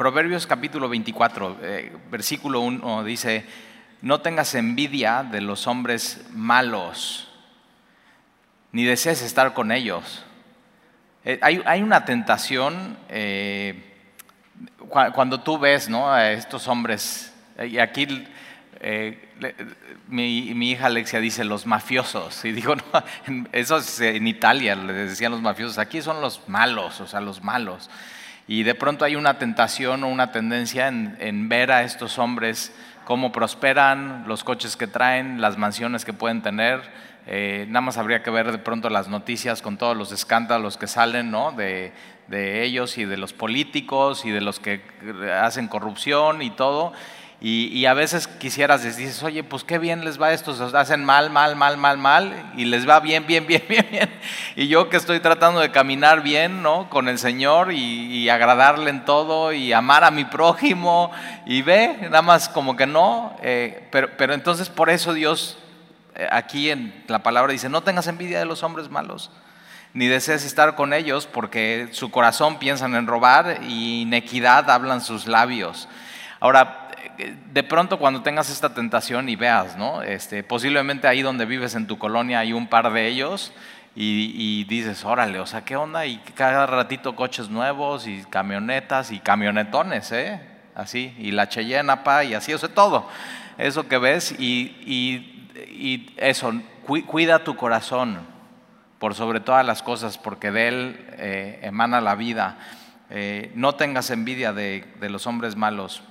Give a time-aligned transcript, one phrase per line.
[0.00, 3.44] Proverbios capítulo 24, eh, versículo 1 dice,
[4.00, 7.28] no tengas envidia de los hombres malos,
[8.72, 10.24] ni desees estar con ellos.
[11.26, 12.96] Eh, hay, una tentación
[14.88, 16.10] cuando tú ves ¿no?
[16.10, 18.26] a estos hombres, y aquí
[20.08, 22.74] mi, hija Alexia dice los mafiosos, y digo,
[23.28, 27.20] no, eso es en Italia, le decían los mafiosos, aquí son los malos, o sea,
[27.20, 27.90] los malos.
[28.50, 33.30] Y de pronto hay una tentación o una tendencia en, ver a estos hombres cómo
[33.30, 36.80] prosperan, los coches que traen, las mansiones que pueden tener.
[37.28, 40.88] Eh, nada más habría que ver de pronto las noticias con todos los escándalos que
[40.88, 41.52] salen ¿no?
[41.52, 41.92] de,
[42.26, 44.82] de ellos y de los políticos y de los que
[45.40, 46.92] hacen corrupción y todo.
[47.42, 51.30] Y, a veces quisieras decir, oye, pues qué bien les va a estos, hacen mal,
[51.30, 54.10] mal, mal, mal, mal, y les va bien, bien, bien, bien, bien.
[54.56, 56.90] Y yo que estoy tratando de caminar bien, ¿no?
[56.90, 61.12] Con el Señor y, agradarle en todo y amar a mi prójimo,
[61.46, 63.34] y ve, nada más como que no.
[63.42, 65.56] Eh, pero, pero entonces por eso Dios
[66.16, 69.30] eh, aquí en la palabra dice, no tengas envidia de los hombres malos,
[69.94, 75.26] ni desees estar con ellos, porque su corazón piensan en robar y inequidad hablan sus
[75.26, 75.88] labios.
[76.38, 76.89] Ahora,
[77.52, 80.02] de pronto cuando tengas esta tentación y veas, ¿no?
[80.02, 83.52] Este, posiblemente ahí donde vives en tu colonia hay un par de ellos
[83.94, 86.06] y, dices, órale, o sea, ¿qué onda?
[86.06, 90.40] Y cada ratito coches nuevos y camionetas y camionetones, ¿eh?
[90.74, 93.08] Así, y la Cheyenne, pa, y así, o sea, todo.
[93.58, 95.36] Eso que ves y,
[96.16, 96.52] eso,
[96.86, 98.20] cuida tu corazón
[98.98, 102.58] por sobre todas las cosas, porque de él eh, emana la vida.
[103.10, 106.02] Eh, no tengas envidia de los hombres malos,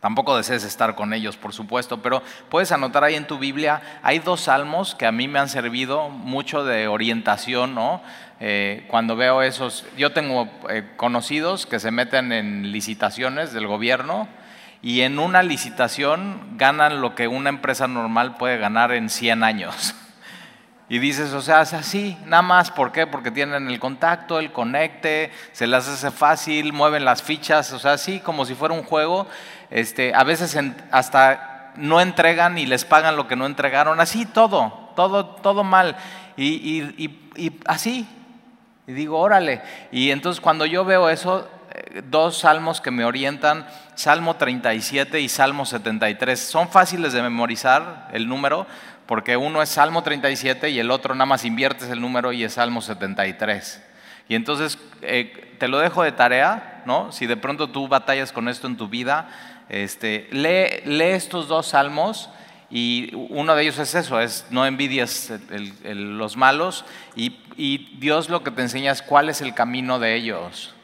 [0.00, 4.20] Tampoco desees estar con ellos, por supuesto, pero puedes anotar ahí en tu Biblia, hay
[4.20, 8.00] dos salmos que a mí me han servido mucho de orientación, ¿no?
[8.38, 14.28] Eh, cuando veo esos, yo tengo eh, conocidos que se meten en licitaciones del gobierno
[14.82, 19.94] y en una licitación ganan lo que una empresa normal puede ganar en 100 años.
[20.90, 23.06] Y dices, o sea, es así, nada más, ¿por qué?
[23.06, 27.92] Porque tienen el contacto, el conecte, se las hace fácil, mueven las fichas, o sea,
[27.92, 29.26] así como si fuera un juego.
[29.70, 30.58] Este, a veces
[30.90, 35.96] hasta no entregan y les pagan lo que no entregaron, así todo, todo, todo mal.
[36.36, 36.82] Y,
[37.66, 38.06] así,
[38.86, 39.62] y digo, órale.
[39.90, 45.28] Y entonces cuando yo veo eso, eh, dos salmos que me orientan, Salmo 37 y
[45.28, 48.66] Salmo 73, son fáciles de memorizar el número,
[49.06, 52.54] porque uno es Salmo 37 y el otro nada más inviertes el número y es
[52.54, 53.82] Salmo 73.
[54.28, 57.10] Y entonces eh, te lo dejo de tarea, ¿no?
[57.12, 59.28] Si de pronto tú batallas con esto en tu vida,
[59.68, 62.30] este, lee, estos dos salmos
[62.70, 65.32] y uno de ellos es eso, es no envidias
[65.84, 66.84] los malos
[67.16, 67.44] y,
[67.98, 70.74] Dios lo que te enseña es cuál es el camino de ellos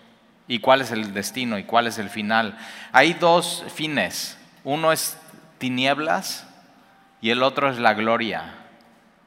[0.49, 2.59] y cuál es el destino y cuál es el final.
[2.91, 5.17] Hay dos fines, uno es
[5.59, 6.49] tinieblas
[7.21, 8.55] y el otro es la gloria.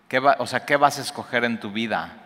[0.09, 2.17] ¿Qué o sea, ¿qué vas a escoger en tu vida?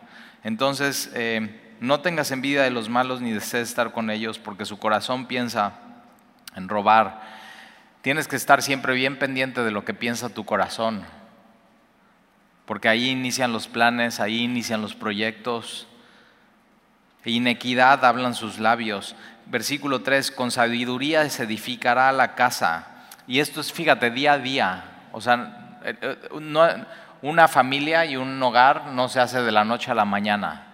[0.44, 4.80] Entonces, eh, no tengas envidia de los malos ni desees estar con ellos porque su
[4.80, 5.74] corazón piensa
[6.56, 7.22] en robar.
[8.02, 11.04] Tienes que estar siempre bien pendiente de lo que piensa tu corazón,
[12.66, 15.88] porque ahí inician los planes, ahí inician los proyectos.
[17.26, 19.16] Inequidad hablan sus labios.
[19.46, 22.88] Versículo 3, con sabiduría se edificará la casa.
[23.28, 24.84] Y esto es, fíjate, día a día.
[25.12, 26.18] O sea, eh, eh,
[27.22, 30.68] una familia y un hogar no se hace de la noche a la mañana.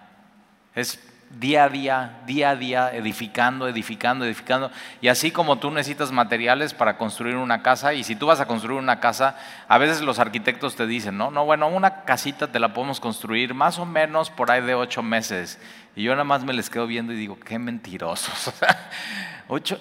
[0.74, 4.70] Es día a día, día a día, edificando, edificando, edificando.
[5.00, 8.46] Y así como tú necesitas materiales para construir una casa, y si tú vas a
[8.46, 9.36] construir una casa,
[9.68, 13.54] a veces los arquitectos te dicen, no, no, bueno, una casita te la podemos construir
[13.54, 15.60] más o menos por ahí de ocho meses.
[15.94, 18.52] Y yo nada más me les quedo viendo y digo, qué mentirosos.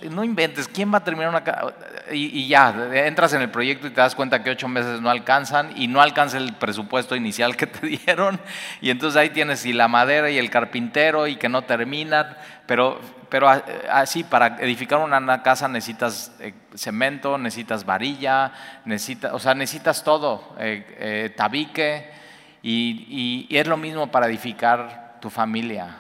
[0.10, 1.74] no inventes, ¿quién va a terminar una casa?
[2.12, 2.74] Y, ya,
[3.06, 6.02] entras en el proyecto y te das cuenta que ocho meses no alcanzan y no
[6.02, 8.40] alcanza el presupuesto inicial que te dieron.
[8.80, 12.38] Y entonces ahí tienes y la madera y el carpintero y que no terminan.
[12.66, 13.50] Pero, pero
[13.92, 18.54] así, para edificar una casa necesitas eh, cemento, necesitas varilla,
[18.86, 22.10] necesitas, o sea, necesitas todo, eh, eh, tabique.
[22.64, 25.98] Y, es lo mismo para edificar tu familia.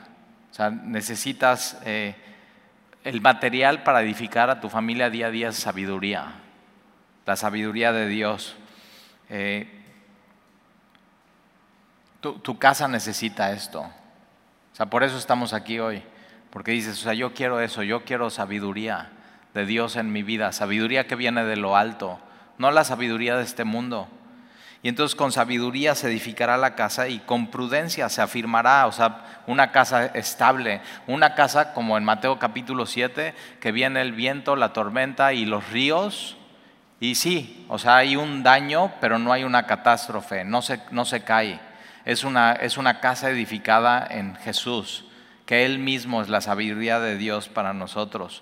[0.52, 1.78] O sea, necesitas
[3.08, 6.26] el material para edificar a tu familia día a día es sabiduría,
[7.26, 8.58] la sabiduría de Dios.
[9.30, 9.86] Eh,
[12.20, 13.80] tu, casa necesita esto.
[13.80, 16.04] O sea, por eso estamos aquí hoy,
[16.50, 19.10] porque dices, o sea, yo quiero eso, yo quiero sabiduría
[19.54, 22.20] de Dios en mi vida, sabiduría que viene de lo alto,
[22.58, 24.10] no la sabiduría de este mundo.
[24.88, 29.42] Y entonces con sabiduría se edificará la casa y con prudencia se afirmará, o sea,
[29.46, 34.72] una casa estable, una casa como en Mateo capítulo 7, que viene el viento, la
[34.72, 36.38] tormenta y los ríos.
[37.02, 41.04] Y sí, o sea, hay un daño, pero no hay una catástrofe, no se, no
[41.04, 41.60] se cae.
[42.06, 45.04] Es una, es una casa edificada en Jesús,
[45.46, 48.42] que Él mismo es la sabiduría de Dios para nosotros.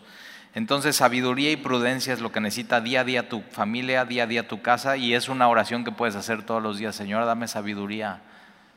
[0.55, 4.27] Entonces sabiduría y prudencia es lo que necesita día a día tu familia, día a
[4.27, 6.95] día tu casa y es una oración que puedes hacer todos los días.
[6.95, 8.21] Señor, dame sabiduría.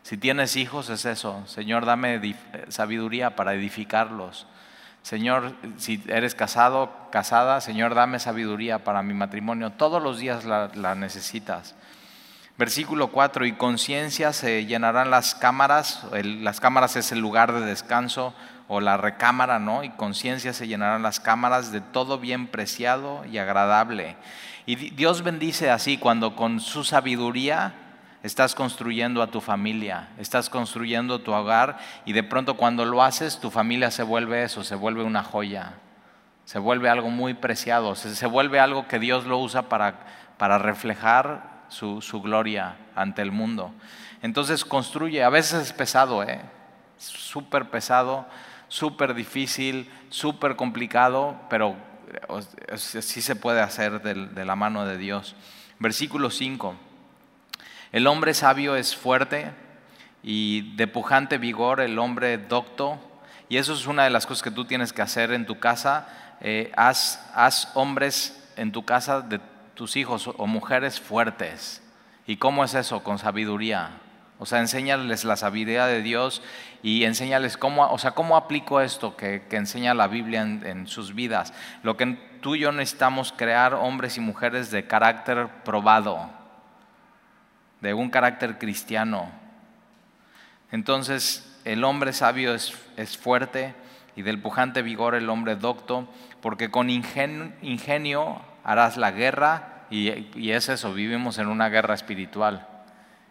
[0.02, 1.46] Si tienes hijos es eso.
[1.46, 2.34] Señor, dame
[2.68, 4.48] sabiduría para edificarlos.
[5.02, 9.70] Señor, si eres casado, casada, Señor, dame sabiduría para mi matrimonio.
[9.70, 11.76] Todos los días la, la necesitas.
[12.58, 18.34] Versículo 4, y conciencia se llenarán las cámaras, las cámaras es el lugar de descanso
[18.68, 19.82] o la recámara, ¿no?
[19.82, 24.16] Y conciencia se llenarán las cámaras de todo bien preciado y agradable.
[24.66, 27.72] Y Dios bendice así cuando con su sabiduría
[28.22, 33.40] estás construyendo a tu familia, estás construyendo tu hogar y de pronto cuando lo haces
[33.40, 35.74] tu familia se vuelve eso, se vuelve una joya,
[36.44, 40.00] se vuelve algo muy preciado, se, vuelve algo que Dios lo usa para,
[40.36, 43.72] para reflejar su, gloria ante el mundo.
[44.22, 46.40] Entonces construye, a veces es pesado, ¿eh?
[46.96, 48.26] súper pesado,
[48.68, 51.76] súper difícil, súper complicado, pero
[52.76, 55.34] sí se puede hacer de, la mano de Dios.
[55.78, 56.74] Versículo 5.
[57.92, 59.52] El hombre sabio es fuerte
[60.22, 62.98] y de pujante vigor el hombre docto.
[63.48, 66.08] Y eso es una de las cosas que tú tienes que hacer en tu casa.
[66.40, 69.40] Eh, haz, haz hombres en tu casa de
[69.74, 71.82] tus hijos o mujeres fuertes.
[72.26, 73.02] ¿Y cómo es eso?
[73.02, 73.90] Con sabiduría.
[74.38, 76.42] O sea, enséñales la sabiduría de Dios
[76.82, 81.52] y enséñales cómo, o sea, cómo aplico esto que, enseña la Biblia en, sus vidas.
[81.82, 82.06] Lo que
[82.40, 86.30] tú y yo necesitamos crear hombres y mujeres de carácter probado,
[87.80, 89.30] de un carácter cristiano.
[90.70, 93.74] Entonces, el hombre sabio es, es fuerte
[94.14, 96.08] y del pujante vigor el hombre docto,
[96.40, 102.66] porque con ingenio harás la guerra y, es eso, vivimos en una guerra espiritual.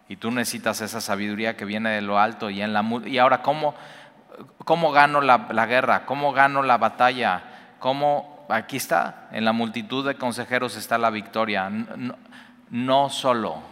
[0.08, 3.42] Y tú necesitas esa sabiduría que viene de lo alto y en la y ahora
[3.42, 3.74] cómo
[4.64, 7.42] cómo gano la, guerra, cómo gano la batalla,
[7.78, 11.70] cómo aquí está en la multitud de consejeros está la victoria,
[12.70, 13.62] no solo.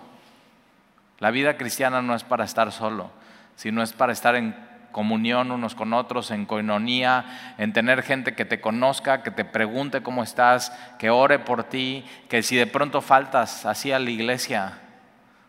[1.18, 3.10] La vida cristiana no es para estar solo,
[3.56, 4.54] sino es para estar en
[4.92, 10.02] comunión unos con otros, en coinonía, en tener gente que te conozca, que te pregunte
[10.02, 14.78] cómo estás, que ore por ti, que si de pronto faltas así a la iglesia,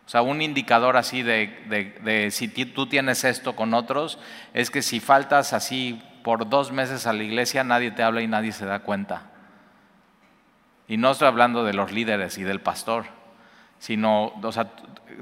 [0.08, 4.18] o sea, un indicador así de, si tú tienes esto con otros,
[4.54, 8.26] es que si faltas así por dos meses a la iglesia, nadie te habla y
[8.26, 9.24] nadie se da cuenta.
[10.88, 13.04] Y no estoy hablando de los líderes y del pastor,
[13.80, 14.70] sino, o sea,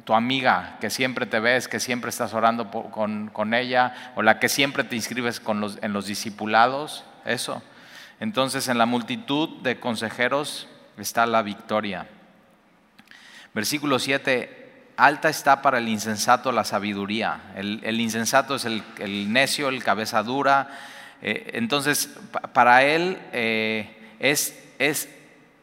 [0.04, 4.48] tu amiga que siempre te ves, que siempre estás orando con, ella, o la que
[4.48, 5.42] siempre te inscribes
[5.82, 7.60] en los discipulados, eso.
[8.20, 12.06] Entonces en la multitud de consejeros está la victoria.
[13.52, 14.55] Versículo 7,
[14.96, 17.52] alta está para el insensato la sabiduría.
[17.54, 20.68] El, insensato es el, necio, el cabeza dura.
[21.22, 22.10] Eh, entonces,
[22.52, 25.08] para él eh, es, es,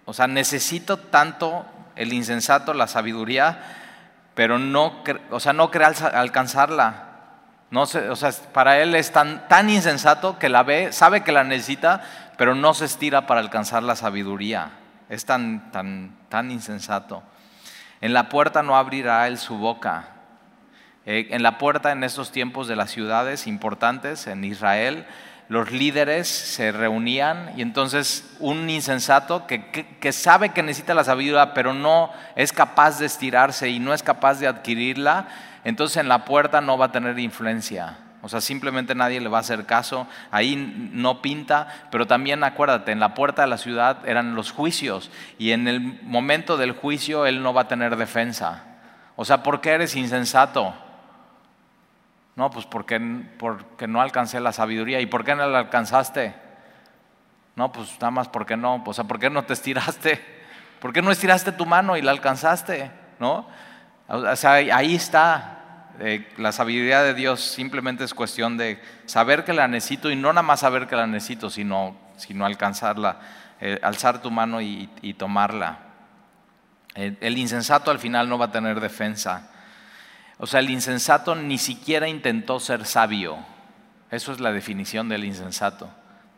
[0.05, 1.65] o sea, necesito tanto
[1.95, 3.81] el insensato la sabiduría
[4.35, 5.69] pero no, o sea, no
[6.13, 7.09] alcanzarla.
[7.69, 11.43] No o sea, para él es tan, tan insensato que la ve, sabe que la
[11.43, 12.01] necesita,
[12.37, 14.71] pero no se estira para alcanzar la sabiduría.
[15.09, 17.23] Es tan, tan, tan insensato.
[18.03, 20.09] En la puerta no abrirá él su boca.
[21.05, 25.05] Eh, en la puerta en estos tiempos de las ciudades importantes en Israel,
[25.47, 31.73] los líderes se reunían y entonces un insensato que, sabe que necesita la sabiduría, pero
[31.73, 35.29] no es capaz de estirarse y no es capaz de adquirirla,
[35.63, 37.99] entonces en la puerta no va a tener influencia.
[38.23, 40.55] O sea, simplemente nadie le va a hacer caso, ahí
[40.93, 45.51] no pinta, pero también acuérdate, en la puerta de la ciudad eran los juicios y
[45.51, 48.63] en el momento del juicio él no va a tener defensa.
[49.17, 50.73] O sea, ¿por qué eres insensato?
[52.35, 52.99] No, pues porque,
[53.37, 55.01] porque no alcancé la sabiduría.
[55.01, 56.33] ¿Y por qué no la alcanzaste?
[57.55, 58.81] No, pues nada más porque no.
[58.85, 60.19] O sea, ¿por qué no te estiraste?
[60.79, 62.89] ¿Por qué no estiraste tu mano y la alcanzaste?
[63.19, 63.47] ¿No?
[64.07, 65.62] O sea, ahí está.
[65.99, 70.33] Eh, la sabiduría de Dios simplemente es cuestión de saber que la necesito y no
[70.33, 73.19] nada más saber que la necesito, sino, sino alcanzarla,
[73.61, 75.79] eh, alzar tu mano y, tomarla.
[76.95, 79.49] el insensato al final no va a tener defensa.
[80.37, 83.37] O sea, el insensato ni siquiera intentó ser sabio.
[84.11, 85.89] Eso es la definición del insensato,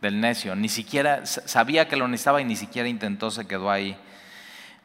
[0.02, 0.56] del necio.
[0.56, 3.98] Ni siquiera sabía que lo necesitaba y ni siquiera intentó, se quedó ahí.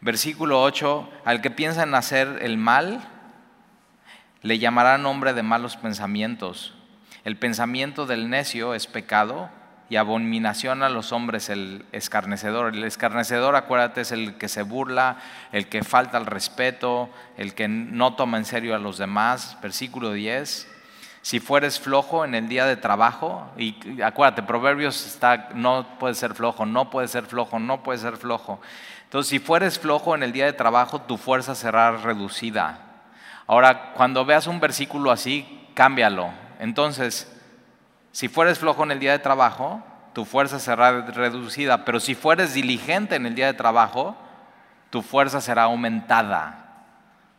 [0.01, 3.01] Versículo 8, al que piensa en hacer el mal,
[4.43, 6.75] le llamará nombre de malos pensamientos.
[7.25, 9.51] El pensamiento del necio es pecado
[9.91, 12.75] y abominación a los hombres el escarnecedor.
[12.75, 15.19] El escarnecedor, acuérdate, es el que se burla,
[15.53, 19.59] el que falta al respeto, el que no toma en serio a los demás.
[19.61, 20.69] Versículo 10.
[21.23, 26.33] Si fueres flojo en el día de trabajo, y acuérdate, Proverbios está, no puede ser
[26.35, 28.59] flojo, no puede ser flojo, no puede ser flojo.
[29.05, 32.90] Entonces, si fueres flojo en el día de trabajo, tu fuerza será reducida.
[33.51, 36.31] Ahora, cuando veas un versículo así, cámbialo.
[36.61, 37.37] Entonces,
[38.13, 42.55] si fueres flojo en el día de trabajo, tu fuerza será reducida, pero si fueres
[42.55, 44.17] diligente en el día de trabajo,
[44.91, 46.85] tu fuerza será aumentada.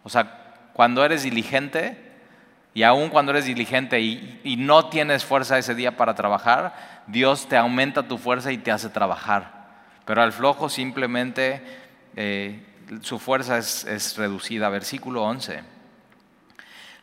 [0.03, 2.11] O sea, cuando eres diligente,
[2.73, 7.55] y aún cuando eres diligente y, no tienes fuerza ese día para trabajar, Dios te
[7.55, 9.65] aumenta tu fuerza y te hace trabajar.
[10.03, 11.63] Pero al flojo simplemente
[12.17, 12.65] eh,
[12.99, 14.67] su fuerza es, reducida.
[14.67, 15.79] Versículo 11.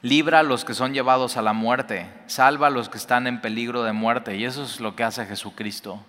[0.01, 3.41] Libra a los que son llevados a la muerte, salva a los que están en
[3.41, 4.37] peligro de muerte.
[4.37, 6.01] Y eso es lo que hace Jesucristo.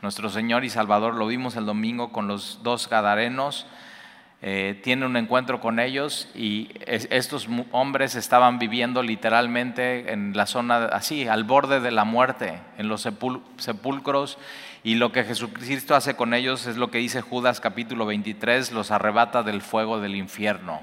[0.00, 3.66] Nuestro Señor y Salvador lo vimos el domingo con los dos gadarenos.
[4.40, 10.86] Eh, tiene un encuentro con ellos y estos hombres estaban viviendo literalmente en la zona
[10.86, 13.02] así, al borde de la muerte, en los
[13.58, 14.38] sepulcros
[14.82, 18.90] y lo que Jesucristo hace con ellos es lo que dice Judas capítulo 23, los
[18.90, 20.80] arrebata del fuego del infierno.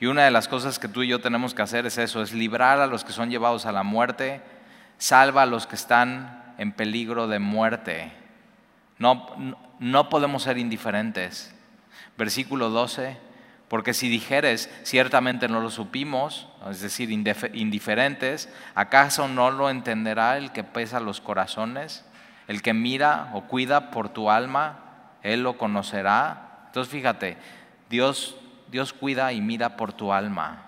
[0.00, 2.32] Y una de las cosas que tú y yo tenemos que hacer es eso, es
[2.32, 4.40] librar a los que son llevados a la muerte,
[4.96, 8.12] salva a los que están en peligro de muerte.
[8.98, 11.54] No, no podemos ser indiferentes.
[12.16, 13.16] Versículo 12,
[13.68, 20.52] porque si dijeres, ciertamente no lo supimos, es decir, indiferentes, ¿acaso no lo entenderá el
[20.52, 22.04] que pesa los corazones?
[22.46, 24.78] El que mira o cuida por tu alma,
[25.22, 26.62] Él lo conocerá.
[26.66, 27.36] Entonces fíjate,
[27.90, 28.36] Dios,
[28.70, 30.64] Dios cuida y mira por tu alma.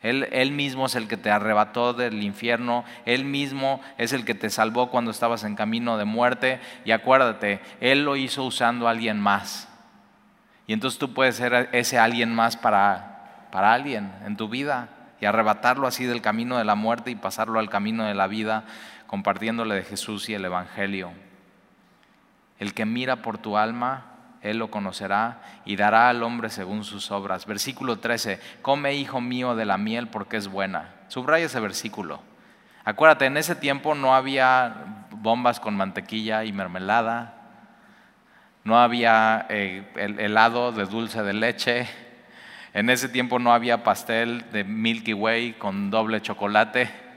[0.00, 4.34] Él, él, mismo es el que te arrebató del infierno, Él mismo es el que
[4.34, 6.60] te salvó cuando estabas en camino de muerte.
[6.84, 9.68] Y acuérdate, Él lo hizo usando a alguien más.
[10.68, 15.24] Y entonces tú puedes ser ese alguien más para, para alguien en tu vida y
[15.24, 18.64] arrebatarlo así del camino de la muerte y pasarlo al camino de la vida
[19.06, 21.10] compartiéndole de Jesús y el Evangelio.
[22.58, 24.07] El que mira por tu alma,
[24.42, 27.46] él lo conocerá y dará al hombre según sus obras.
[27.46, 30.94] Versículo 13, come hijo mío de la miel porque es buena.
[31.08, 32.20] Subraya ese versículo.
[32.84, 37.34] Acuérdate, en ese tiempo no había bombas con mantequilla y mermelada,
[38.64, 41.88] no había eh, helado de dulce de leche,
[42.74, 47.08] en ese tiempo no había pastel de Milky Way con doble chocolate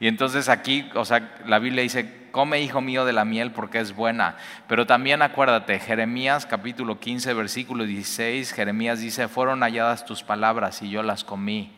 [0.00, 3.80] y entonces aquí, o sea, la Biblia dice, come hijo mío de la miel porque
[3.80, 4.36] es buena.
[4.66, 10.90] Pero también acuérdate, Jeremías capítulo 15, versículo 16, Jeremías dice, fueron halladas tus palabras y
[10.90, 11.76] yo las comí.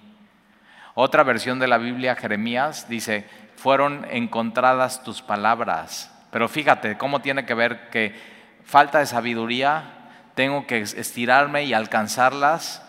[0.95, 6.13] Otra versión de la Biblia, Jeremías, dice, fueron encontradas tus palabras.
[6.31, 8.15] Pero fíjate cómo tiene que ver que
[8.65, 9.85] falta de sabiduría,
[10.35, 12.83] tengo que estirarme y alcanzarlas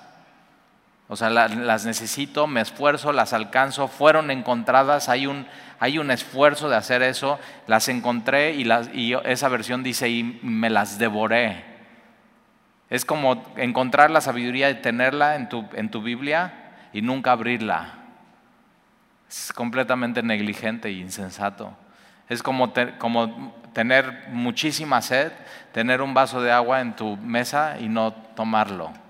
[1.13, 5.45] o sea, las necesito, me esfuerzo, las alcanzo, fueron encontradas, hay un,
[5.79, 10.23] hay un esfuerzo de hacer eso, las encontré y, las, y esa versión dice, y
[10.41, 11.65] me las devoré.
[12.89, 17.93] Es como encontrar la sabiduría y tenerla en tu, en tu Biblia y nunca abrirla.
[19.29, 21.77] Es completamente negligente e insensato.
[22.27, 25.31] Es como, como tener muchísima sed,
[25.73, 29.02] tener un vaso de agua en tu mesa y no tomarlo.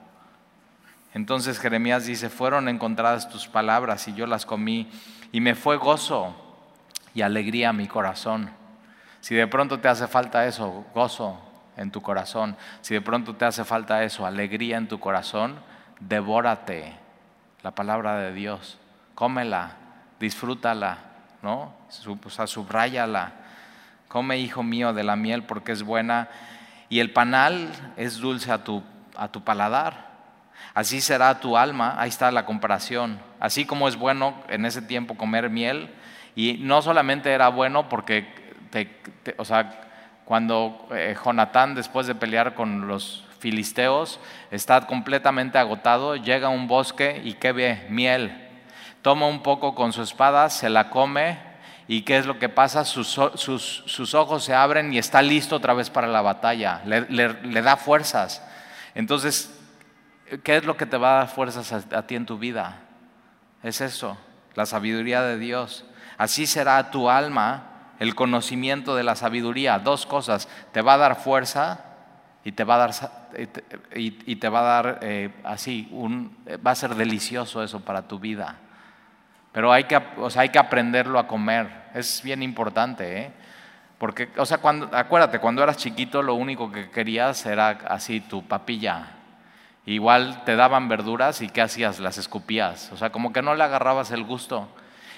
[1.14, 4.90] Entonces Jeremías dice, fueron encontradas tus palabras y yo las comí
[5.32, 6.36] y me fue gozo
[7.14, 8.50] y alegría a mi corazón.
[9.22, 11.40] Si de pronto te hace falta eso, gozo
[11.78, 15.56] en tu corazón, si de pronto te hace falta eso, alegría en tu corazón,
[16.00, 16.94] devórate
[17.62, 18.80] la palabra de Dios,
[19.16, 19.78] cómela,
[20.20, 20.98] disfrútala,
[21.42, 21.74] ¿no?
[21.88, 23.34] O sea.
[24.08, 26.30] Come, hijo mío, de la miel porque es buena
[26.90, 28.84] y el panal es dulce a tu,
[29.16, 30.13] a tu paladar.
[30.74, 33.20] Así será tu alma, ahí está la comparación.
[33.40, 35.90] Así como es bueno en ese tiempo comer miel,
[36.36, 38.28] y no solamente era bueno porque,
[39.38, 39.82] o sea,
[40.26, 41.16] cuando eh,
[41.76, 47.52] después de pelear con los filisteos, está completamente agotado, llega a un bosque y ¿qué
[47.52, 47.86] ve?
[47.90, 48.40] Miel.
[49.04, 51.38] Toma un poco con su espada, se la come
[51.88, 52.86] y ¿qué es lo que pasa?
[52.86, 58.42] Sus, ojos se abren y está listo otra vez para la batalla, le da fuerzas.
[58.96, 59.63] Entonces
[60.44, 62.80] ¿Qué es lo que te va a dar fuerzas a, ti en tu vida?
[63.62, 64.18] Es eso,
[64.56, 65.86] la sabiduría de Dios.
[66.18, 69.80] Así será tu alma el conocimiento de la sabiduría.
[69.80, 71.86] Dos cosas, te va a dar fuerza
[72.44, 72.92] y te va a dar,
[73.96, 78.20] y te va a dar eh, así, un, va a ser delicioso eso para tu
[78.20, 78.58] vida.
[79.54, 83.32] Pero hay que, o sea, hay que aprenderlo a comer, es bien importante, ¿eh?
[84.00, 88.46] Porque, o sea, cuando, acuérdate, cuando eras chiquito lo único que querías era así tu
[88.46, 89.23] papilla.
[89.86, 92.00] Igual te daban verduras y ¿qué hacías?
[92.00, 92.92] Las escupías.
[92.94, 94.68] O sea, como que no le agarrabas el gusto.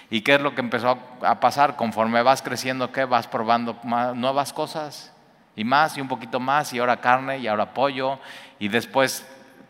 [0.10, 1.76] ¿Y qué es lo que empezó a pasar?
[1.76, 3.06] Conforme vas creciendo, ¿qué?
[3.06, 3.80] Vas probando
[4.16, 5.14] nuevas cosas
[5.56, 8.20] y más y un poquito más y ahora carne y ahora pollo
[8.60, 9.26] y después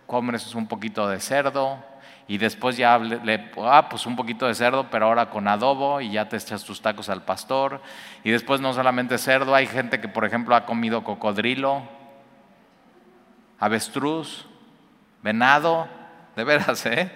[0.07, 1.77] comes un poquito de cerdo
[2.27, 6.11] y después ya le, ah, pues un poquito de cerdo, pero ahora con adobo y
[6.11, 7.81] ya te echas tus tacos al pastor
[8.23, 11.83] y después no solamente cerdo, hay gente que por ejemplo ha comido cocodrilo,
[13.59, 14.47] avestruz,
[15.25, 15.87] venado,
[16.35, 17.11] de veras, ¿eh?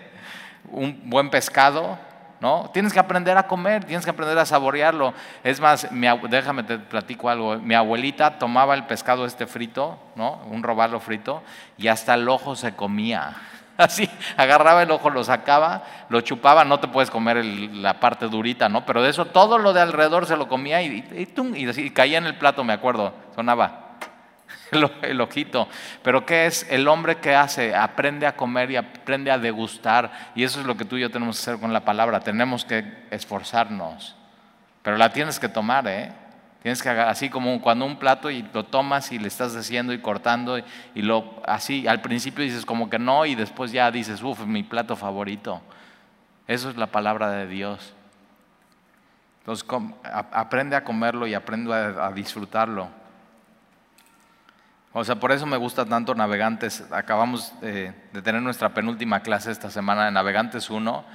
[0.71, 1.99] Un buen pescado,
[2.39, 2.71] ¿no?
[2.73, 5.13] Tienes que aprender a comer, tienes que aprender a saborearlo.
[5.43, 5.87] Es más,
[6.27, 7.57] déjame te platico algo.
[7.57, 10.41] Mi abuelita tomaba el pescado este frito, ¿no?
[10.49, 11.43] Un robalo frito,
[11.77, 13.35] y hasta el ojo se comía.
[13.77, 18.69] Así, agarraba el ojo, lo sacaba, lo chupaba, no te puedes comer la parte durita,
[18.69, 18.87] ¿no?
[18.87, 22.39] Pero de eso todo lo de alrededor se lo comía y, y caía en el
[22.39, 23.88] plato, me acuerdo, sonaba.
[25.01, 25.67] el, ojito.
[26.03, 27.75] Pero ¿qué es el hombre que hace?
[27.75, 30.11] Aprende a comer y aprende a degustar.
[30.35, 32.19] Y eso es lo que tú y yo tenemos que hacer con la palabra.
[32.19, 34.15] Tenemos que esforzarnos.
[34.83, 36.11] Pero la tienes que tomar, ¿eh?
[36.61, 39.99] Tienes que así como cuando un plato y lo tomas y le estás haciendo y
[39.99, 44.45] cortando y, lo así al principio dices como que no y después ya dices, uff,
[44.45, 45.61] mi plato favorito.
[46.47, 47.93] Eso es la palabra de Dios.
[49.39, 49.65] Entonces
[50.03, 52.98] aprende a comerlo y aprende a disfrutarlo.
[54.99, 56.83] O sea, por eso me gusta tanto Navegantes.
[56.91, 61.05] Acabamos de tener nuestra penúltima clase esta semana de Navegantes 1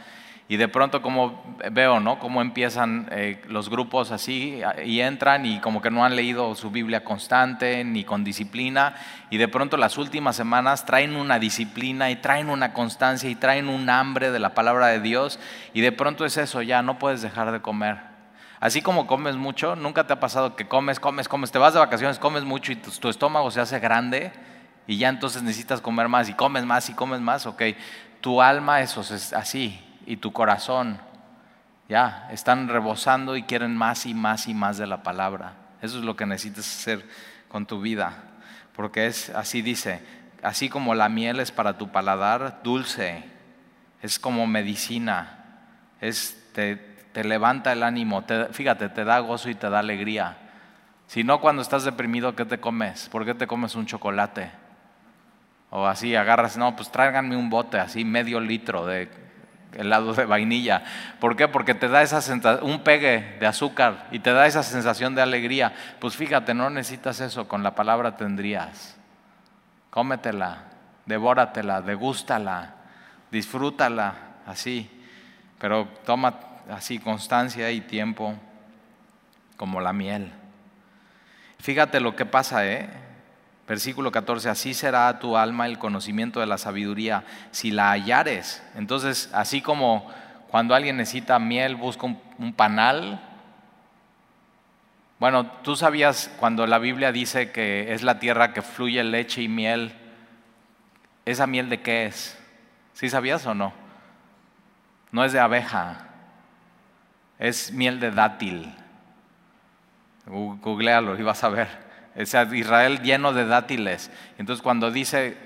[0.48, 2.18] y de pronto como veo, ¿no?
[2.18, 6.70] Cómo empiezan eh, los grupos así y entran y como que no han leído su
[6.70, 8.94] Biblia constante ni con disciplina
[9.28, 13.68] y de pronto las últimas semanas traen una disciplina y traen una constancia y traen
[13.68, 15.38] un hambre de la palabra de Dios
[15.74, 18.13] y de pronto es eso, ya no puedes dejar de comer.
[18.64, 21.80] Así como comes mucho, nunca te ha pasado que comes, comes, comes, te vas de
[21.80, 24.32] vacaciones, comes mucho y tu, estómago se hace grande
[24.86, 27.62] y ya entonces necesitas comer más y comes más y comes más, ok.
[28.22, 30.98] Tu alma eso es así y tu corazón
[31.90, 35.52] ya están rebosando y quieren más y más y más de la palabra.
[35.82, 37.06] Eso es lo que necesitas hacer
[37.48, 38.14] con tu vida,
[38.74, 40.00] porque es así dice,
[40.42, 43.24] así como la miel es para tu paladar dulce,
[44.00, 45.66] es como medicina,
[46.00, 50.36] es te, te levanta el ánimo, fíjate, te da gozo y te da alegría.
[51.06, 53.08] Si no, cuando estás deprimido, ¿qué te comes?
[53.08, 54.50] ¿Por qué te comes un chocolate?
[55.70, 59.08] O así agarras, no, pues tráiganme un bote, así medio litro de
[59.74, 60.82] helado de vainilla.
[61.20, 61.46] ¿Por qué?
[61.46, 62.20] Porque te da esa
[62.62, 65.72] un pegue de azúcar y te da esa sensación de alegría.
[66.00, 68.96] Pues fíjate, no necesitas eso, con la palabra tendrías.
[69.90, 70.64] Cómetela,
[71.06, 72.74] devóratela, degústala,
[73.30, 74.14] disfrútala,
[74.46, 74.90] así.
[75.60, 78.34] Pero toma así constancia y tiempo
[79.56, 80.32] como la miel.
[81.58, 82.88] Fíjate lo que pasa, ¿eh?
[83.66, 88.62] Versículo 14, así será tu alma el conocimiento de la sabiduría si la hallares.
[88.74, 90.10] Entonces, así como
[90.50, 93.20] cuando alguien necesita miel, busca un, panal.
[95.18, 99.48] Bueno, tú sabías cuando la Biblia dice que es la tierra que fluye leche y
[99.48, 99.94] miel,
[101.24, 102.38] ¿esa miel de qué es?
[102.92, 103.72] ¿Sí sabías o no?
[105.10, 106.08] No es de abeja,
[107.44, 108.74] es miel de dátil.
[110.26, 111.68] Googlealo y vas a ver.
[112.14, 114.10] Es Israel lleno de dátiles.
[114.38, 115.36] Entonces cuando dice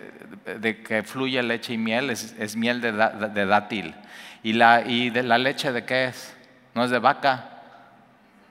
[0.61, 3.97] de que fluye leche y miel, es, miel de, dátil.
[4.45, 6.37] ¿Y, la, ¿Y de la leche de qué es?
[6.75, 7.63] ¿No es de vaca?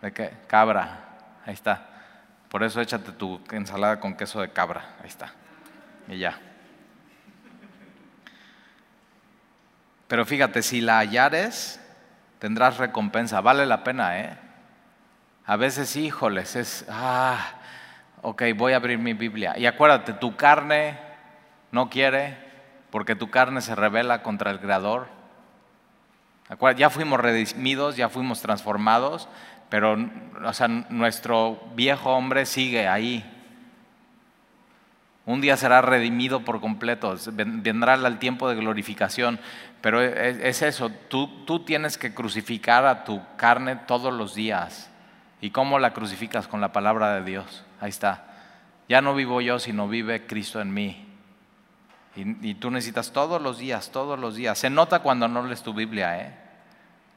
[0.01, 0.33] ¿De qué?
[0.47, 1.05] Cabra.
[1.45, 1.87] Ahí está.
[2.49, 4.95] Por eso échate tu ensalada con queso de cabra.
[5.01, 5.31] Ahí está.
[6.09, 6.37] Y ya.
[10.09, 11.79] Pero fíjate, si la hallares,
[12.39, 13.41] tendrás recompensa.
[13.41, 14.37] Vale la pena, ¿eh?
[15.45, 17.53] A veces, híjoles, es, ah,
[18.21, 19.57] ok, voy a abrir mi Biblia.
[19.57, 20.99] Y acuérdate, tu carne
[21.71, 22.37] no quiere,
[22.89, 25.07] porque tu carne se revela contra el Creador.
[26.75, 29.27] Ya fuimos redimidos, ya fuimos transformados,
[29.69, 29.97] pero
[30.43, 33.25] o sea, nuestro viejo hombre sigue ahí.
[35.27, 39.41] Un día será redimido por completo, vendrá el tiempo de glorificación,
[39.81, 44.89] pero es, eso, tú, tú tienes que crucificar a tu carne todos los días.
[45.41, 46.47] ¿Y cómo la crucificas?
[46.47, 47.65] Con la palabra de Dios.
[47.81, 48.23] Ahí está.
[48.87, 51.05] Ya no vivo yo, sino vive Cristo en mí.
[52.15, 54.57] Y, tú necesitas todos los días, todos los días.
[54.57, 56.35] Se nota cuando no lees tu Biblia, ¿eh?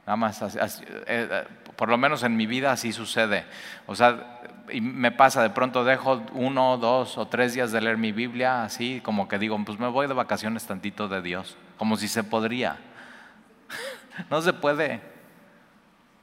[0.05, 0.59] Nada más, eh,
[1.07, 1.43] eh,
[1.77, 3.45] por lo menos en mi vida así sucede.
[3.87, 7.97] O sea, y me pasa, de pronto dejo uno, dos o tres días de leer
[7.97, 11.97] mi Biblia, así como que digo, pues me voy de vacaciones tantito de Dios, como
[11.97, 12.77] si se podría.
[14.29, 15.01] no se puede.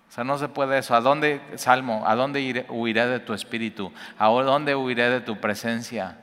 [0.09, 0.95] O sea, no se puede eso.
[0.95, 3.93] ¿A dónde, Salmo, a dónde huiré de tu espíritu?
[4.19, 6.17] ¿A dónde huiré de tu presencia?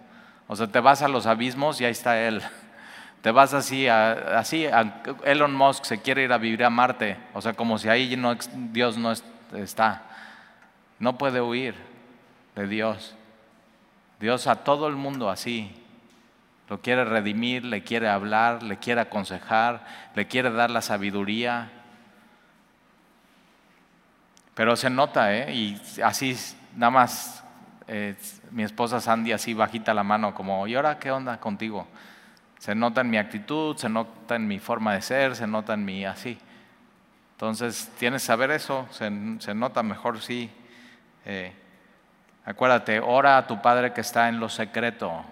[0.47, 2.41] O sea, te vas a los abismos y ahí está Él.
[3.21, 4.67] Te vas así, así,
[5.23, 7.17] Elon Musk se quiere ir a vivir a Marte.
[7.33, 8.35] O sea, como si ahí no,
[8.71, 10.03] Dios no está.
[10.99, 11.73] No puede huir
[12.55, 13.15] de Dios.
[14.19, 15.71] Dios a todo el mundo así.
[16.69, 21.69] Lo quiere redimir, le quiere hablar, le quiere aconsejar, le quiere dar la sabiduría.
[24.55, 25.53] Pero se nota, ¿eh?
[25.53, 26.35] Y así,
[26.75, 27.43] nada más,
[27.87, 28.15] eh,
[28.51, 31.87] mi esposa Sandy así bajita la mano, como, ¿y ahora qué onda contigo?
[32.57, 35.85] Se nota en mi actitud, se nota en mi forma de ser, se nota en
[35.85, 36.37] mi así.
[37.33, 39.11] Entonces, tienes que saber eso, se,
[39.53, 40.49] nota mejor, sí.
[41.25, 41.53] Eh,
[42.45, 45.25] acuérdate, ora a tu Padre que está en lo secreto,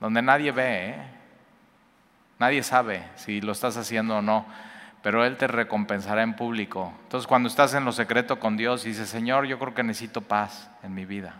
[0.00, 0.96] donde nadie ve, ¿eh?
[2.38, 4.46] nadie sabe si lo estás haciendo o no
[5.02, 6.92] pero Él te recompensará en público.
[7.04, 10.22] Entonces cuando estás en lo secreto con Dios y dices, Señor, yo creo que necesito
[10.22, 11.34] paz en mi vida.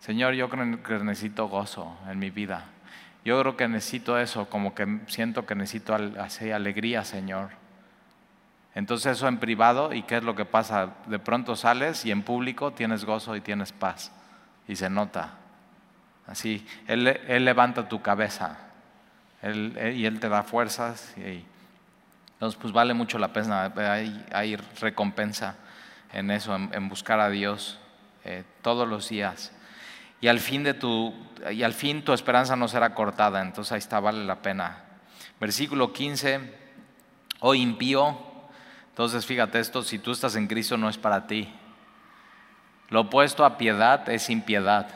[0.00, 2.64] Señor, yo creo que necesito gozo en mi vida.
[3.24, 7.50] Yo creo que necesito eso, como que siento que necesito así, alegría, Señor.
[8.74, 10.94] Entonces eso en privado, ¿y qué es lo que pasa?
[11.06, 14.12] De pronto sales y en público tienes gozo y tienes paz.
[14.66, 15.34] Y se nota.
[16.26, 18.58] Así, Él, él levanta tu cabeza
[19.42, 21.14] y Él te da fuerzas.
[21.18, 21.44] Y,
[22.34, 23.72] entonces, pues vale mucho la pena,
[24.32, 25.56] hay, recompensa
[26.12, 27.78] en eso, en, buscar a Dios
[28.24, 29.52] eh, todos los días.
[30.20, 31.14] Y al, fin de tu,
[31.50, 34.84] y al fin tu esperanza no será cortada, entonces ahí está, vale la pena.
[35.38, 36.40] Versículo 15,
[37.40, 38.18] oh impío,
[38.94, 41.52] entonces fíjate esto, si tú estás en Cristo no es para ti.
[42.90, 44.86] Lo opuesto a piedad es impiedad.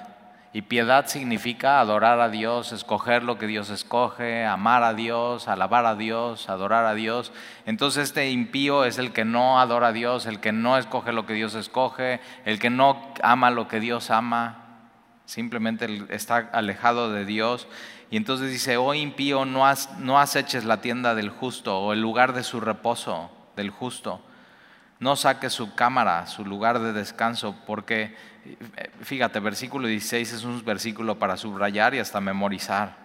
[0.52, 5.84] Y piedad significa adorar a Dios, escoger lo que Dios escoge, amar a Dios, alabar
[5.84, 7.32] a Dios, adorar a Dios.
[7.66, 11.26] Entonces este impío es el que no adora a Dios, el que no escoge lo
[11.26, 14.78] que Dios escoge, el que no ama lo que Dios ama,
[15.24, 17.66] simplemente está alejado de Dios.
[18.12, 22.32] Y entonces dice, oh impío, no, no aceches la tienda del justo o el lugar
[22.32, 24.22] de su reposo del justo.
[24.98, 28.16] No saques su cámara, su lugar de descanso, porque
[29.02, 32.96] Fíjate, versículo 16 es un versículo para subrayar y hasta memorizar.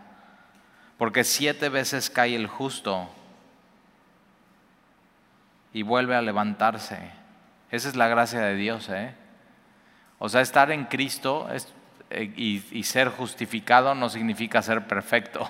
[0.97, 3.09] Porque siete veces cae el justo
[5.73, 7.11] y vuelve a levantarse.
[7.71, 8.89] Esa es la gracia de Dios.
[8.89, 9.13] ¿eh?
[10.19, 11.47] O sea, estar en Cristo
[12.09, 15.49] eh, y, y, ser justificado no significa ser perfecto.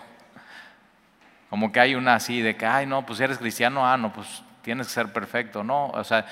[1.50, 4.44] Como que hay una así de que, ay, no, pues eres cristiano, ah, no, pues
[4.64, 5.64] tienes que ser perfecto.
[5.64, 6.26] No, o sea,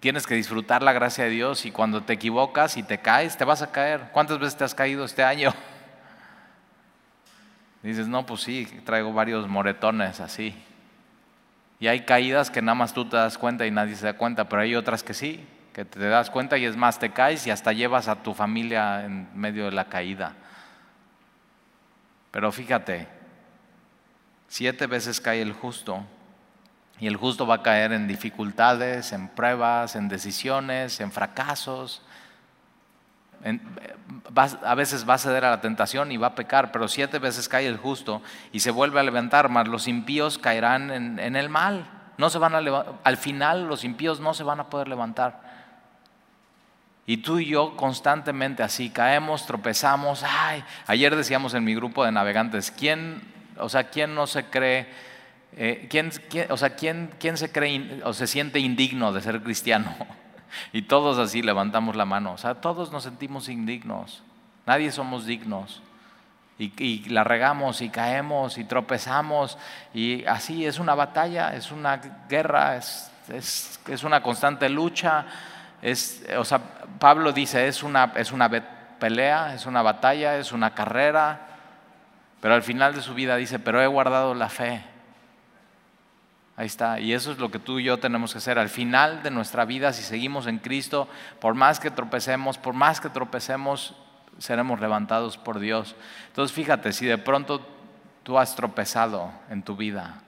[0.00, 3.44] tienes que disfrutar la gracia de Dios y cuando te equivocas y te caes, te
[3.44, 4.08] vas a caer.
[4.12, 5.52] ¿Cuántas veces te has caído este año?
[7.82, 10.54] Dices, no, pues sí, traigo varios moretones así.
[11.80, 14.48] Y hay caídas que nada más tú te das cuenta y nadie se da cuenta,
[14.48, 17.50] pero hay otras que sí, que te das cuenta y es más, te caes y
[17.50, 20.34] hasta llevas a tu familia en medio de la caída.
[22.30, 23.06] Pero fíjate,
[24.48, 26.06] siete veces cae el justo
[27.04, 32.00] y el justo va a caer en dificultades, en pruebas, en decisiones, en fracasos.
[34.64, 37.46] a veces va a ceder a la tentación y va a pecar, pero siete veces
[37.46, 41.90] cae el justo y se vuelve a levantar, más los impíos caerán en, el mal.
[42.16, 45.42] No se van a al final los impíos no se van a poder levantar.
[47.04, 50.24] Y tú y yo constantemente así caemos, tropezamos.
[50.26, 55.13] Ay, ayer decíamos en mi grupo de navegantes, ¿quién, o sea, quién no se cree?
[55.56, 56.10] Eh, ¿quién,
[56.50, 59.94] o sea, ¿quién, ¿quién, se cree o se siente indigno de ser cristiano?
[60.72, 62.32] Y todos así levantamos la mano.
[62.32, 64.22] O sea, todos nos sentimos indignos.
[64.66, 65.82] Nadie somos dignos.
[66.58, 69.58] Y, la regamos y caemos y tropezamos.
[69.92, 71.96] Y así es una batalla, es una
[72.28, 75.26] guerra, es, es, es una constante lucha.
[75.82, 76.60] Es, o sea,
[77.00, 78.48] Pablo dice, es una, es una
[79.00, 81.48] pelea, es una batalla, es una carrera.
[82.40, 84.93] Pero al final de su vida dice, pero he guardado la fe.
[86.56, 87.00] Ahí está.
[87.00, 88.58] Y eso es lo que tú y yo tenemos que hacer.
[88.58, 91.08] Al final de nuestra vida, si seguimos en Cristo,
[91.40, 93.94] por más que tropecemos, por más que tropecemos,
[94.38, 95.96] seremos levantados por Dios.
[96.28, 97.66] Entonces fíjate, si de pronto
[98.22, 100.20] tú has tropezado en tu vida,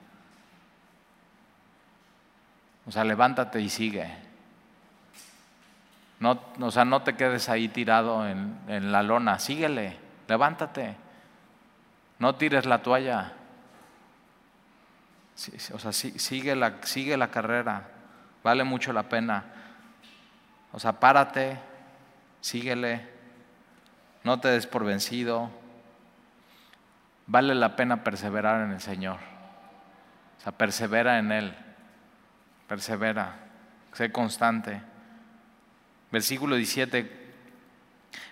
[2.86, 4.08] o sea, levántate y sigue.
[6.18, 9.96] No, o sea, no te quedes ahí tirado en, en la lona, síguele,
[10.28, 10.96] levántate.
[12.18, 13.32] No tires la toalla.
[15.72, 17.88] O sea, sigue la, sigue la carrera,
[18.42, 19.44] vale mucho la pena.
[20.72, 21.58] O sea, párate,
[22.40, 23.06] síguele,
[24.24, 25.50] no te des por vencido.
[27.26, 29.18] Vale la pena perseverar en el Señor.
[30.38, 31.54] O sea, persevera en Él.
[32.68, 33.34] Persevera.
[33.92, 34.80] Sé constante.
[36.10, 37.26] Versículo 17.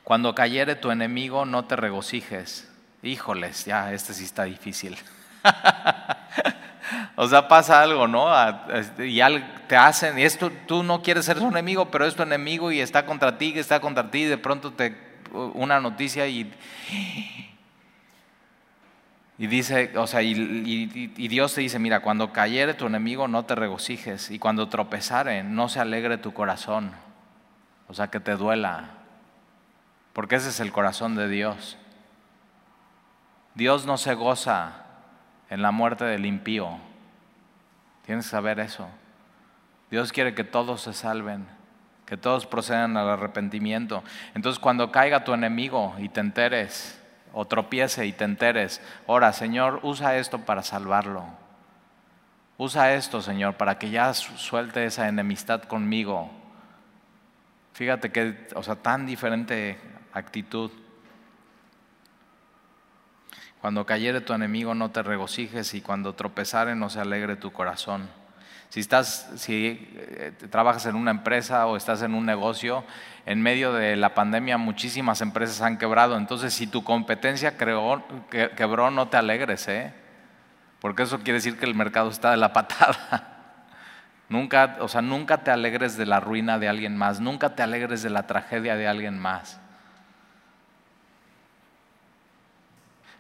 [0.04, 2.70] Cuando cayere tu enemigo, no te regocijes.
[3.02, 4.96] Híjoles, ya, este sí está difícil.
[7.16, 8.28] o sea, pasa algo, ¿no?
[8.70, 9.20] Este, y
[9.68, 12.80] te hacen, y esto tú no quieres ser su enemigo, pero es tu enemigo y
[12.80, 16.52] está contra ti, está contra ti, y de pronto te una noticia y
[19.36, 20.36] y dice, o sea, y,
[21.28, 25.68] Dios te dice, mira, cuando cayere tu enemigo no te regocijes y cuando tropezare no
[25.68, 26.92] se alegre tu corazón,
[27.88, 28.90] o sea, que te duela,
[30.12, 31.76] porque ese es el corazón de Dios.
[33.56, 34.83] Dios no se goza
[35.54, 36.78] en la muerte del impío,
[38.04, 38.88] tienes que saber eso.
[39.88, 41.46] Dios quiere que todos se salven,
[42.06, 44.02] que todos procedan al arrepentimiento.
[44.34, 47.00] Entonces cuando caiga tu enemigo y te enteres,
[47.32, 51.24] o tropiece y te enteres, ora, Señor, usa esto para salvarlo.
[52.58, 56.32] Usa esto, Señor, para que ya suelte esa enemistad conmigo.
[57.74, 59.78] Fíjate que, o sea, tan diferente
[60.12, 60.72] actitud.
[63.64, 68.10] Cuando cayere tu enemigo no te regocijes y cuando tropezare no se alegre tu corazón.
[68.68, 72.84] Si estás, si eh, trabajas en una empresa o estás en un negocio,
[73.24, 76.18] en medio de la pandemia muchísimas empresas han quebrado.
[76.18, 79.94] Entonces, si tu competencia quebró, no te alegres, ¿eh?
[80.78, 83.30] Porque eso quiere decir que el mercado está de la patada.
[84.28, 88.02] Nunca, o sea, nunca te alegres de la ruina de alguien más, nunca te alegres
[88.02, 89.58] de la tragedia de alguien más.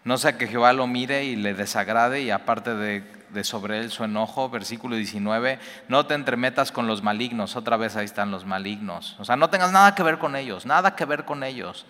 [0.04, 3.02] No sea que Jehová lo mire y le desagrade y aparte de
[3.42, 8.04] sobre él su enojo, versículo 19, no te entremetas con los malignos, otra vez ahí
[8.04, 11.24] están los malignos, o sea, no tengas nada que ver con ellos, nada que ver
[11.24, 11.84] con ellos,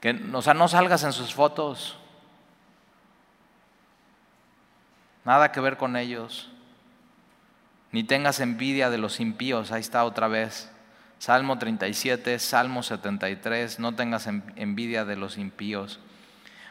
[0.00, 1.98] que, o sea, no salgas en sus fotos,
[5.24, 6.48] nada que ver con ellos,
[7.90, 10.70] ni tengas envidia de los impíos, ahí está otra vez,
[11.18, 15.98] Salmo 37, Salmo 73, no tengas envidia de los impíos,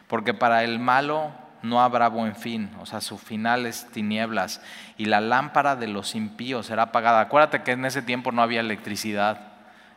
[0.08, 1.30] porque para el malo
[1.62, 4.60] no habrá buen fin, o sea, su final es tinieblas,
[4.96, 7.20] y la lámpara de los impíos será apagada.
[7.20, 9.40] Acuérdate que en ese tiempo no había electricidad,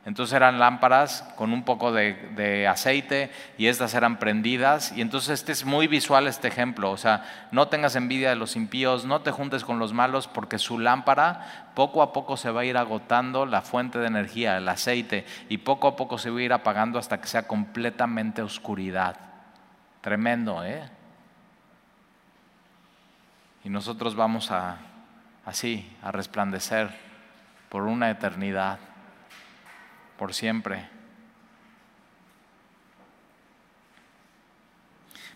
[0.04, 5.52] entonces eran lámparas con un poco de, aceite y estas eran prendidas, y entonces este
[5.52, 9.30] es muy visual este ejemplo, o sea, no tengas envidia de los impíos, no te
[9.30, 13.46] juntes con los malos, porque su lámpara poco a poco se va a ir agotando
[13.46, 16.98] la fuente de energía, el aceite, y poco a poco se va a ir apagando
[16.98, 19.31] hasta que sea completamente oscuridad.
[20.02, 20.90] Tremendo, ¿eh?
[23.64, 24.78] Y nosotros vamos a,
[25.46, 26.90] así, a resplandecer
[27.70, 28.80] por una eternidad,
[30.18, 30.90] por siempre.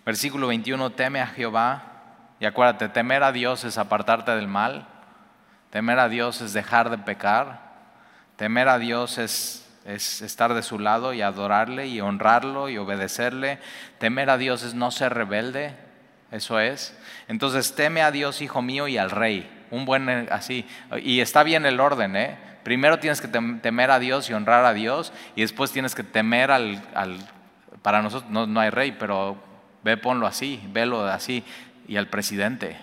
[0.06, 1.84] Versículo 21, teme a Jehová.
[2.40, 4.88] Y acuérdate, temer a Dios es apartarte del mal.
[5.72, 7.60] Temer a Dios es dejar de pecar.
[8.36, 13.60] Temer a Dios es, es estar de su lado y adorarle y honrarlo y obedecerle.
[14.00, 15.76] Temer a Dios es no ser rebelde.
[16.32, 16.98] Eso es.
[17.28, 19.50] Entonces teme a Dios, hijo mío, y al rey.
[19.70, 20.66] Un buen eh, así.
[21.04, 22.38] Y está bien el orden, ¿eh?
[22.64, 26.50] Primero tienes que temer a Dios y honrar a Dios, y después tienes que temer
[26.50, 26.82] al.
[27.84, 29.38] para nosotros no, no hay rey, pero
[29.84, 31.44] ve, ponlo así, velo así,
[31.88, 32.76] y al presidente.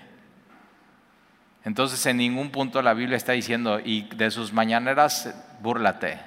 [1.65, 6.21] Entonces en ningún punto la Biblia está diciendo, y de sus mañaneras, búrlate,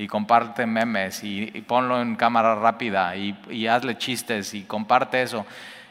[0.00, 5.44] y comparte memes, y, ponlo en cámara rápida, y, hazle chistes, y comparte eso.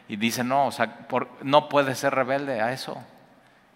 [0.07, 1.05] Y dice, no, o sea,
[1.43, 2.97] no puede ser rebelde a eso.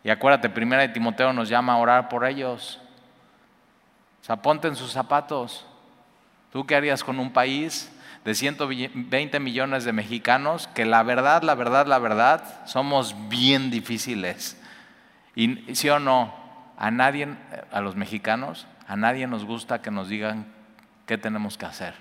[0.04, 2.82] Y acuérdate, primera de Timoteo nos llama a orar por ellos.
[4.24, 5.68] O sea, ponte en sus zapatos.
[6.52, 7.92] ¿Tú qué harías con un país
[8.26, 14.60] de 120 millones de mexicanos que la verdad, la verdad, la verdad, somos bien difíciles?
[15.36, 16.34] Y sí o no,
[16.76, 17.28] a nadie,
[17.72, 20.46] a los mexicanos, a nadie nos gusta que nos digan
[21.06, 21.94] qué tenemos que hacer.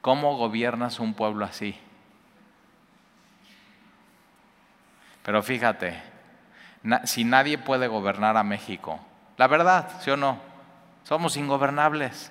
[0.00, 1.78] ¿Cómo gobiernas un pueblo así?
[5.22, 6.00] Pero fíjate,
[7.04, 9.00] si nadie puede gobernar a México,
[9.36, 10.38] la verdad, ¿sí o no?
[11.02, 12.30] Somos ingobernables.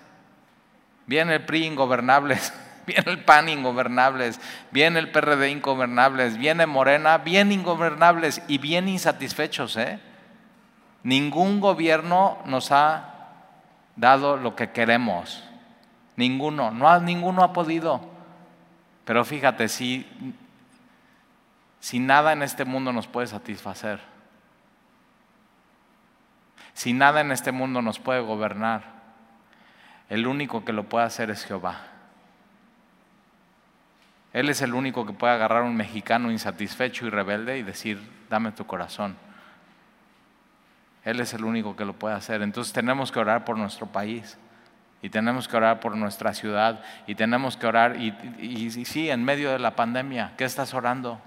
[1.05, 2.53] Viene el PRI ingobernables,
[2.87, 4.39] viene el PAN ingobernables,
[4.71, 9.75] viene el PRD ingobernables, viene Morena bien ingobernables y bien insatisfechos.
[9.77, 9.99] ¿eh?
[11.03, 13.14] Ningún gobierno nos ha
[13.95, 15.43] dado lo que queremos.
[16.15, 18.01] Ninguno, no, ninguno ha podido.
[19.05, 20.05] Pero fíjate, si
[21.85, 23.99] si nada en este mundo nos puede satisfacer,
[26.73, 28.81] si nada en este mundo nos puede gobernar,
[30.09, 31.81] el único que lo puede hacer es Jehová.
[34.33, 38.01] Él es el único que puede agarrar a un mexicano insatisfecho y rebelde y decir,
[38.31, 39.15] dame tu corazón.
[41.05, 42.41] Él es el único que lo puede hacer.
[42.41, 44.37] Entonces tenemos que orar por nuestro país
[45.01, 49.23] y tenemos que orar por nuestra ciudad y tenemos que orar y, y, sí, en
[49.23, 51.21] medio de la pandemia, ¿qué estás orando?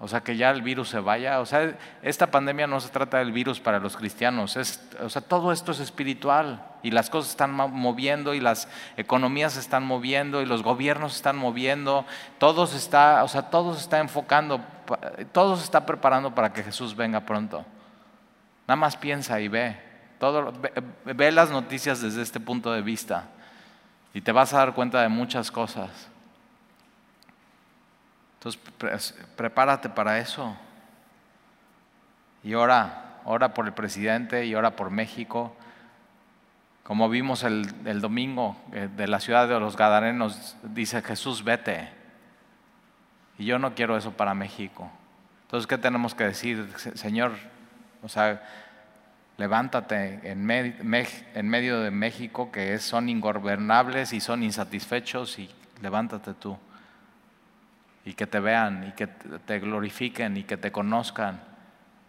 [0.00, 1.40] O sea, que ya el virus se vaya.
[1.40, 4.56] O sea, esta pandemia no se trata del virus para los cristianos.
[4.56, 9.54] Es, o sea, todo esto es espiritual y las cosas están moviendo y las economías
[9.54, 12.06] se están moviendo y los gobiernos se están moviendo.
[12.38, 14.60] Todo se está, o sea, todo se está enfocando,
[15.32, 17.64] todo se está preparando para que Jesús venga pronto.
[18.68, 19.76] Nada más piensa y ve.
[20.20, 20.52] Todo,
[21.04, 23.24] ve las noticias desde este punto de vista
[24.14, 26.08] y te vas a dar cuenta de muchas cosas.
[28.38, 30.56] Entonces, prepárate para eso.
[32.44, 35.56] Y ora, ora por el presidente y ora por México.
[36.84, 41.88] Como vimos el, domingo eh, de la ciudad de los Gadarenos, dice Jesús, vete.
[43.38, 44.88] Y yo no quiero eso para México.
[45.42, 46.72] Entonces, ¿qué tenemos que decir?
[46.94, 47.32] Señor,
[48.02, 48.40] o sea,
[49.36, 55.50] levántate en, en medio de México que son ingobernables y son insatisfechos y
[55.82, 56.56] levántate tú
[58.08, 61.42] y que te vean y que te glorifiquen y que te conozcan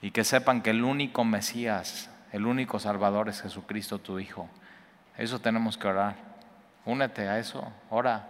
[0.01, 4.49] y que sepan que el único Mesías, el único Salvador es Jesucristo tu Hijo.
[5.17, 6.15] Eso tenemos que orar.
[6.85, 8.29] Únete a eso, ora.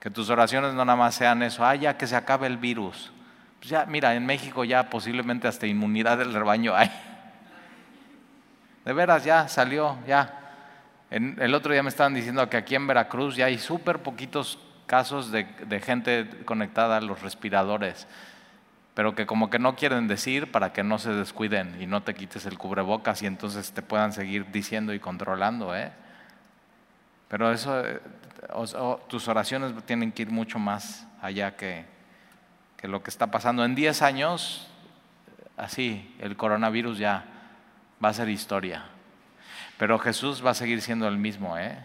[0.00, 3.12] Que tus oraciones no nada más sean eso, ah, ya que se acabe el virus.
[3.60, 6.90] Pues ya, mira, en México ya posiblemente hasta inmunidad del rebaño hay.
[8.84, 10.40] De veras, ya salió, ya.
[11.10, 15.30] el otro día me estaban diciendo que aquí en Veracruz ya hay súper poquitos casos
[15.30, 15.46] de,
[15.80, 18.06] gente conectada a los respiradores,
[18.94, 22.14] pero que como que no quieren decir para que no se descuiden y no te
[22.14, 25.74] quites el cubrebocas y entonces te puedan seguir diciendo y controlando.
[25.74, 25.92] ¿eh?
[27.28, 28.00] Pero eso, eh,
[29.08, 31.84] tus oraciones tienen que ir mucho más allá que,
[32.76, 33.64] que lo que está pasando.
[33.64, 34.68] En 10 años,
[35.56, 37.24] así, el coronavirus ya
[38.04, 38.84] va a ser historia.
[39.76, 41.78] Pero Jesús va a seguir siendo el mismo, ¿eh?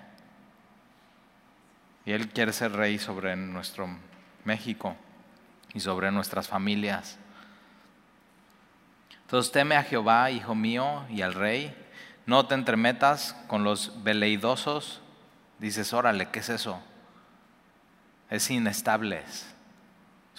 [2.10, 3.88] Y Él quiere ser rey sobre nuestro
[4.43, 4.95] México
[5.76, 7.19] y sobre nuestras familias.
[9.22, 11.72] Entonces teme a Jehová, hijo mío, y al rey.
[12.26, 15.04] No te entremetas con los veleidosos.
[15.60, 16.82] Dices, órale, ¿qué es eso?
[18.32, 19.54] Es inestables.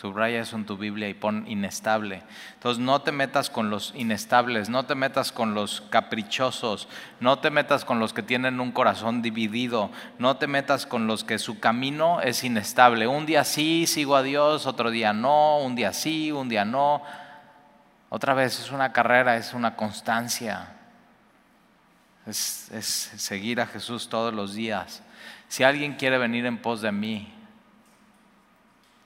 [0.01, 2.23] Subraya eso en tu Biblia y pon inestable.
[2.55, 6.89] Entonces no te metas con los inestables, no te metas con los caprichosos,
[7.21, 11.23] no te metas con los que tienen un corazón dividido, no te metas con los
[11.23, 13.07] que su camino es inestable.
[13.09, 17.03] Un día sí, sigo a Dios, otro día no, un día sí, un día no.
[18.09, 20.77] Otra vez es una carrera, es una constancia.
[22.25, 25.03] Es, es seguir a Jesús todos los días.
[25.49, 27.35] Si alguien quiere venir en pos de mí,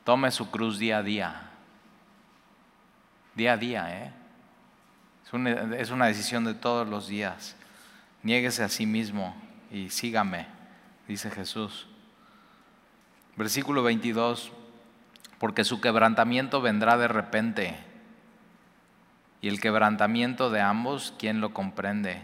[0.04, 1.50] Tome su cruz día a día.
[3.34, 4.12] Día a día, ¿eh?
[5.78, 7.56] Es una, decisión de todos los días.
[8.22, 9.34] Niéguese a sí mismo
[9.70, 10.46] y sígame,
[11.08, 11.88] dice Jesús.
[13.36, 14.52] Versículo 22,
[15.38, 17.76] porque su quebrantamiento vendrá de repente,
[19.40, 22.22] y el quebrantamiento de ambos, ¿quién lo comprende?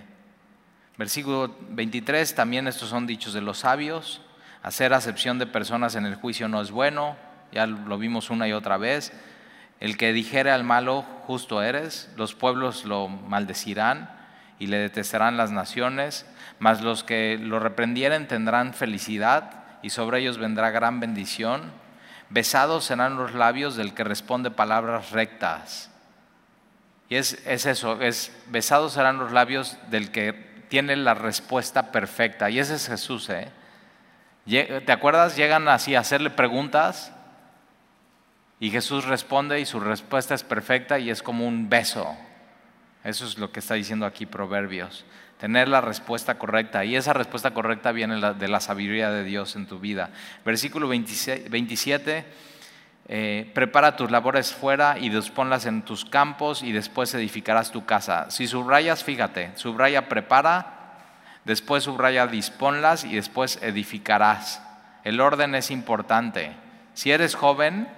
[0.97, 4.23] Versículo 23, también estos son dichos de los sabios,
[4.63, 7.17] hacer acepción de personas en el juicio no es bueno,
[7.53, 9.13] ya lo vimos una y otra vez.
[9.81, 14.11] El que dijere al malo, justo eres, los pueblos lo maldecirán
[14.59, 16.27] y le detestarán las naciones,
[16.59, 21.73] mas los que lo reprendieren tendrán felicidad y sobre ellos vendrá gran bendición.
[22.29, 25.91] Besados serán los labios del que responde palabras rectas.
[27.09, 30.33] Y es, es eso, es besados serán los labios del que
[30.69, 32.51] tiene la respuesta perfecta.
[32.51, 33.49] Y ese es Jesús, ¿eh?
[34.47, 35.37] ¿Te acuerdas?
[35.37, 37.13] Llegan así a hacerle preguntas
[38.61, 42.15] y Jesús responde y su respuesta es perfecta y es como un beso.
[43.03, 45.07] Eso es lo que está diciendo aquí Proverbios.
[45.39, 46.85] Tener la respuesta correcta.
[46.85, 50.11] Y esa respuesta correcta viene de la sabiduría de Dios en tu vida.
[50.45, 52.27] Versículo 27.
[53.13, 58.31] Eh, prepara tus labores fuera y disponlas en tus campos y después edificarás tu casa.
[58.31, 60.99] Si subrayas, fíjate, subraya prepara,
[61.47, 64.63] después subraya disponlas y después edificarás.
[65.03, 66.53] El orden es importante.
[66.93, 67.89] Si eres joven,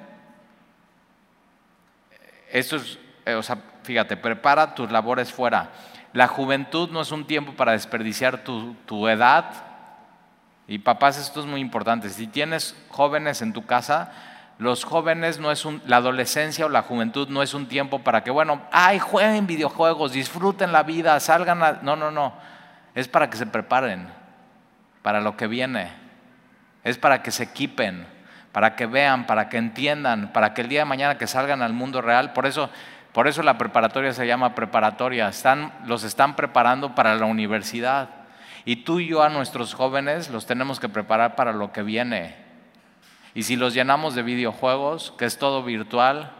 [2.52, 5.70] esto es, eh, o sea, fíjate, prepara tus labores fuera.
[6.12, 9.46] La juventud no es un tiempo para desperdiciar tu, edad.
[10.68, 12.10] Y papás, esto es muy importante.
[12.10, 14.12] Si tienes jóvenes en tu casa,
[14.58, 18.22] los jóvenes no es un, la adolescencia o la juventud no es un tiempo para
[18.22, 22.34] que, bueno, ay, jueguen videojuegos, disfruten la vida, salgan a, No, no, no.
[22.94, 24.06] es para que se preparen
[25.00, 25.90] para lo que viene.
[26.84, 28.06] Es para que se equipen,
[28.52, 31.72] para que vean, para que entiendan, para que el día de mañana que salgan al
[31.72, 32.68] mundo real, por eso,
[33.12, 35.30] por eso la preparatoria se llama preparatoria,
[35.86, 38.10] los están preparando para la universidad.
[38.64, 42.36] Y tú y yo a nuestros jóvenes los tenemos que preparar para lo que viene.
[43.34, 46.30] Y si los llenamos de videojuegos, que es todo virtual,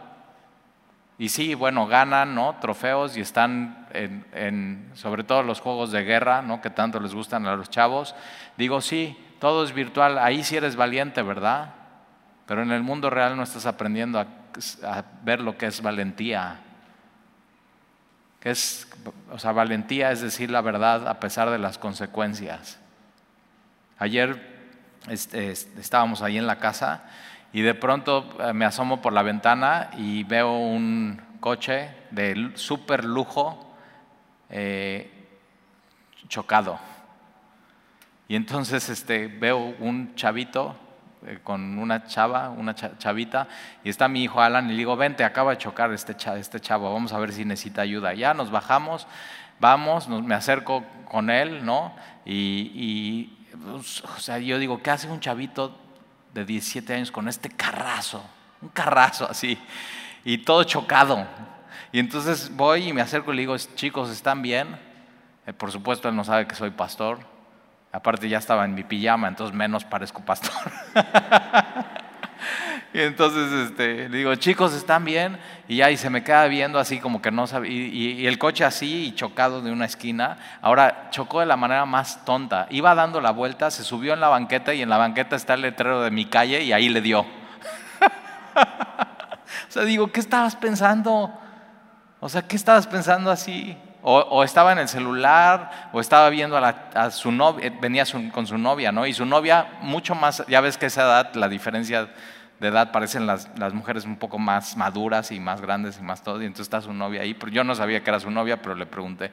[1.17, 2.55] y sí, bueno, ganan ¿no?
[2.59, 6.61] trofeos y están en, sobre todo los juegos de guerra, ¿no?
[6.61, 8.15] que tanto les gustan a los chavos.
[8.57, 11.73] Digo, sí, todo es virtual, ahí sí eres valiente, ¿verdad?
[12.45, 14.27] Pero en el mundo real no estás aprendiendo a,
[15.23, 16.59] ver lo que es valentía.
[18.39, 18.87] Que es,
[19.31, 22.79] o sea, valentía es decir la verdad a pesar de las consecuencias.
[23.97, 24.53] Ayer
[25.07, 27.03] este, estábamos ahí en la casa
[27.53, 33.05] y de pronto eh, me asomo por la ventana y veo un coche de súper
[33.05, 33.75] lujo
[34.49, 35.09] eh,
[36.27, 36.79] chocado.
[38.27, 40.75] Y entonces este, veo un chavito
[41.43, 43.47] con una chava, una chavita,
[43.83, 46.91] y está mi hijo Alan, y le digo, vente, acaba de chocar este, este chavo,
[46.93, 48.13] vamos a ver si necesita ayuda.
[48.13, 49.07] Ya nos bajamos,
[49.59, 51.93] vamos, me acerco con él, ¿no?
[52.25, 55.77] y pues, o sea, yo digo, ¿qué hace un chavito
[56.33, 58.23] de 17 años con este carrazo?
[58.61, 59.57] Un carrazo así,
[60.23, 61.25] y todo chocado.
[61.91, 64.75] Y entonces voy y me acerco y le digo, chicos, ¿están bien?
[65.45, 67.19] Eh, por supuesto, él no sabe que soy pastor.
[67.93, 70.51] Aparte ya estaba en mi pijama, entonces menos parezco pastor.
[72.93, 75.39] Y entonces este, digo, chicos, ¿están bien?
[75.67, 77.69] Y ya, y se me queda viendo así como que no sabe.
[77.69, 80.37] Y, el coche así y chocado de una esquina.
[80.61, 82.67] Ahora chocó de la manera más tonta.
[82.69, 85.61] Iba dando la vuelta, se subió en la banqueta y en la banqueta está el
[85.61, 87.21] letrero de mi calle y ahí le dio.
[87.21, 87.25] o
[89.69, 91.33] sea, digo, ¿qué estabas pensando?
[92.19, 93.75] O sea, ¿qué estabas pensando así?
[94.05, 98.91] O, estaba en el celular, o estaba viendo a, su novia, venía con su novia,
[98.91, 99.07] ¿no?
[99.07, 102.09] Y su novia, mucho más, ya ves que esa edad, la diferencia
[102.59, 106.41] de edad parecen las, mujeres un poco más maduras y más grandes y más todo.
[106.41, 107.37] Y entonces está su novia ahí.
[107.51, 109.31] Yo no sabía que era su novia, pero le pregunté.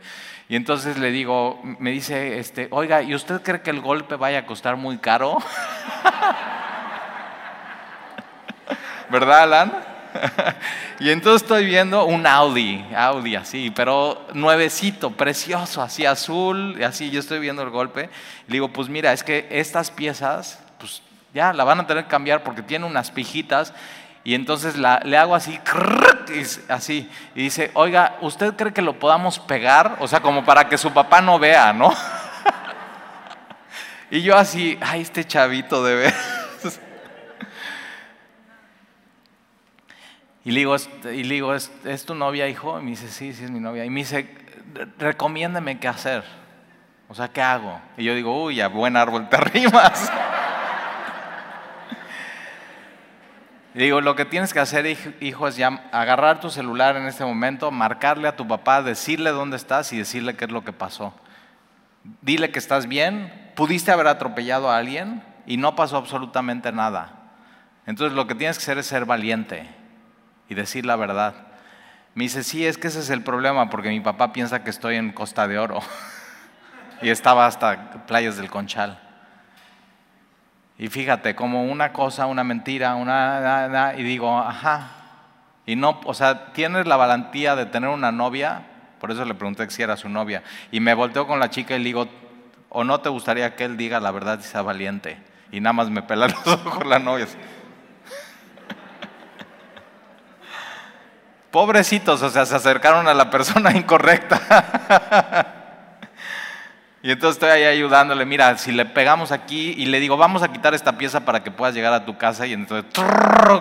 [0.48, 4.38] Y entonces le digo, me dice, este, oiga, ¿y usted cree que el golpe vaya
[4.40, 5.38] a costar muy caro?
[9.10, 9.89] ¿Verdad, Alan?
[11.00, 17.20] y entonces estoy viendo un Audi, Audi así, pero nuevecito, precioso, así azul, así yo
[17.20, 18.10] estoy viendo el golpe.
[18.46, 21.02] Le digo, pues mira, es que estas piezas, pues
[21.32, 23.72] ya la van a tener que cambiar porque tiene unas pijitas.
[24.22, 25.58] Y entonces le hago así,
[26.68, 29.96] así, y dice, oiga, ¿usted cree que lo podamos pegar?
[30.00, 31.90] O sea, como para que su papá no vea, ¿no?
[34.10, 36.39] y yo así, ay, este chavito de ver.
[40.50, 40.74] Y le digo,
[41.04, 42.80] y le digo ¿Es, ¿es, tu novia, hijo?
[42.80, 43.84] Y me dice, sí, sí es mi novia.
[43.84, 44.28] Y me dice,
[44.98, 46.24] recomiéndeme qué hacer.
[47.06, 47.80] O sea, ¿qué hago?
[47.96, 50.10] Y yo digo, uy, a buen árbol te arrimas.
[53.74, 54.86] digo, lo que tienes que hacer,
[55.20, 59.56] hijo, es ya agarrar tu celular en este momento, marcarle a tu papá, decirle dónde
[59.56, 61.14] estás y decirle qué es lo que pasó.
[62.22, 67.36] Dile que estás bien, pudiste haber atropellado a alguien y no pasó absolutamente nada.
[67.86, 69.78] Entonces lo que tienes que hacer es ser valiente
[70.50, 71.34] y decir la verdad.
[72.14, 74.96] Me dice, sí, es que ese es el problema, porque mi papá piensa que estoy
[74.96, 75.80] en Costa de Oro
[77.02, 78.98] y estaba hasta Playas del Conchal.
[80.76, 84.88] Y fíjate, como una cosa, una mentira, una, y digo, ajá.
[85.66, 88.62] Y no, o sea, tienes la valentía de tener una novia,
[88.98, 90.42] por eso le pregunté si era su novia.
[90.72, 92.08] Y me volteo con la chica y le digo,
[92.70, 95.18] ¿o no te gustaría que él diga la verdad y sea valiente?
[95.52, 97.28] Y nada más me pela los ojos la novia.
[101.50, 105.56] Pobrecitos, o sea, se acercaron a la persona incorrecta.
[107.02, 110.48] Y entonces estoy ahí ayudándole, mira, si le pegamos aquí y le digo, vamos a
[110.48, 112.92] quitar esta pieza para que puedas llegar a tu casa y entonces,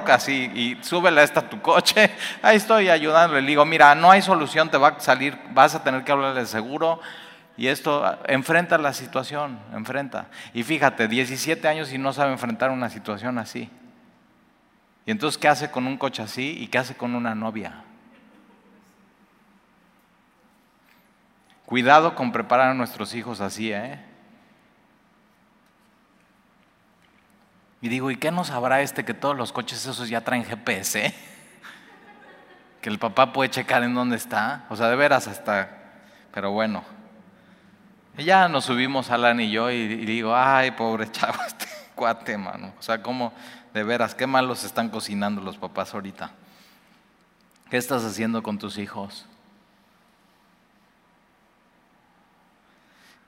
[0.07, 2.11] así, y súbele esta a tu coche,
[2.41, 5.81] ahí estoy ayudándole, le digo, mira, no hay solución, te va a salir, vas a
[5.81, 6.99] tener que hablarle de seguro
[7.55, 10.27] y esto, enfrenta la situación, enfrenta.
[10.53, 13.69] Y fíjate, 17 años y no sabe enfrentar una situación así.
[15.05, 17.83] Y entonces, ¿qué hace con un coche así y qué hace con una novia?
[21.65, 23.99] Cuidado con preparar a nuestros hijos así, ¿eh?
[27.81, 31.13] Y digo, ¿y qué no sabrá este que todos los coches esos ya traen GPS?
[32.81, 34.65] Que el papá puede checar en dónde está.
[34.69, 35.69] O sea, de veras hasta...
[36.33, 36.81] Pero bueno.
[38.17, 42.37] Y ya nos subimos Alan y yo y, y digo, ay, pobre chavo, este cuate,
[42.37, 42.73] mano.
[42.79, 43.33] O sea, ¿cómo,
[43.79, 46.31] de veras, qué malos están cocinando los papás ahorita?
[47.69, 49.25] ¿Qué estás haciendo con tus hijos?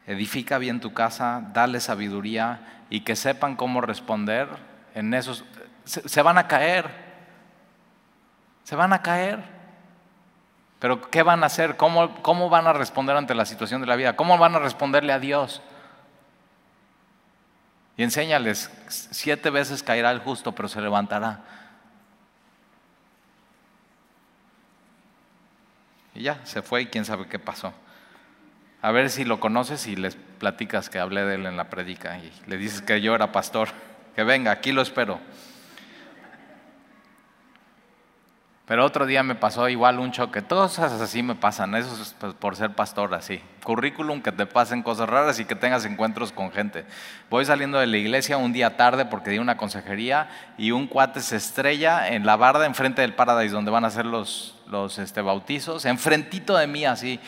[0.07, 4.49] edifica bien tu casa, dale sabiduría y que sepan cómo responder
[4.93, 5.45] en esos...
[5.85, 6.89] Se, van a caer,
[8.63, 9.43] se van a caer.
[10.79, 11.77] Pero ¿qué van a hacer?
[11.77, 14.15] ¿Cómo, ¿Cómo van a responder ante la situación de la vida?
[14.15, 15.61] ¿Cómo van a responderle a Dios?
[17.97, 21.43] Y enséñales, siete veces caerá el justo, pero se levantará.
[26.15, 27.73] Y ya, se fue y quién sabe qué pasó.
[28.81, 32.17] A ver si lo conoces y les platicas que hablé de él en la predica
[32.17, 33.69] y le dices que yo era pastor.
[34.15, 35.19] Que venga, aquí lo espero.
[38.65, 40.41] Pero otro día me pasó igual un choque.
[40.41, 43.41] Todas así me pasan, eso es pues, por ser pastor así.
[43.63, 46.85] Currículum, que te pasen cosas raras y que tengas encuentros con gente.
[47.29, 51.21] Voy saliendo de la iglesia un día tarde porque di una consejería y un cuate
[51.21, 55.21] se estrella en la barda enfrente del Paradise donde van a hacer los, los este,
[55.21, 57.19] bautizos, enfrentito de mí así.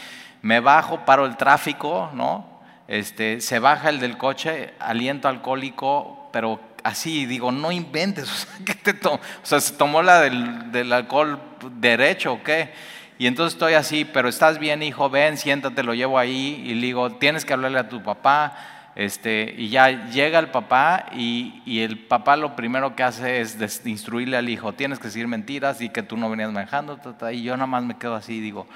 [0.41, 2.53] Me bajo, paro el tráfico, ¿no?
[2.87, 8.65] Este, se baja el del coche, aliento alcohólico, pero así, digo, no inventes, o sea,
[8.65, 11.39] ¿qué te o sea ¿se tomó la del, alcohol
[11.79, 12.73] derecho o qué?
[13.17, 16.87] Y entonces estoy así, pero estás bien, hijo, ven, siéntate, lo llevo ahí y le
[16.87, 18.57] digo, tienes que hablarle a tu papá.
[18.95, 24.37] Este, y ya llega el papá y, el papá lo primero que hace es instruirle
[24.37, 26.99] al hijo, tienes que decir mentiras y que tú no venías manejando,
[27.31, 28.67] y yo nada más me quedo así y digo,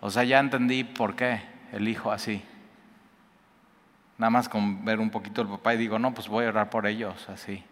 [0.00, 1.42] o sea, ya entendí por qué
[1.72, 2.42] el hijo así.
[4.20, 6.68] Nada más con ver un poquito el papá y digo, no, pues voy a orar
[6.68, 7.64] por ellos, así.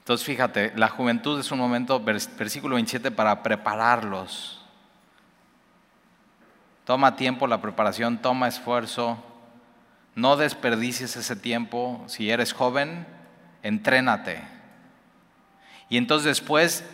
[0.00, 4.62] Entonces fíjate, la juventud es un momento, versículo 27, para prepararlos.
[6.84, 9.16] Toma tiempo la preparación, toma esfuerzo.
[10.14, 12.04] No desperdicies ese tiempo.
[12.06, 13.06] Si eres joven,
[13.62, 14.42] entrénate.
[15.88, 16.84] Y entonces después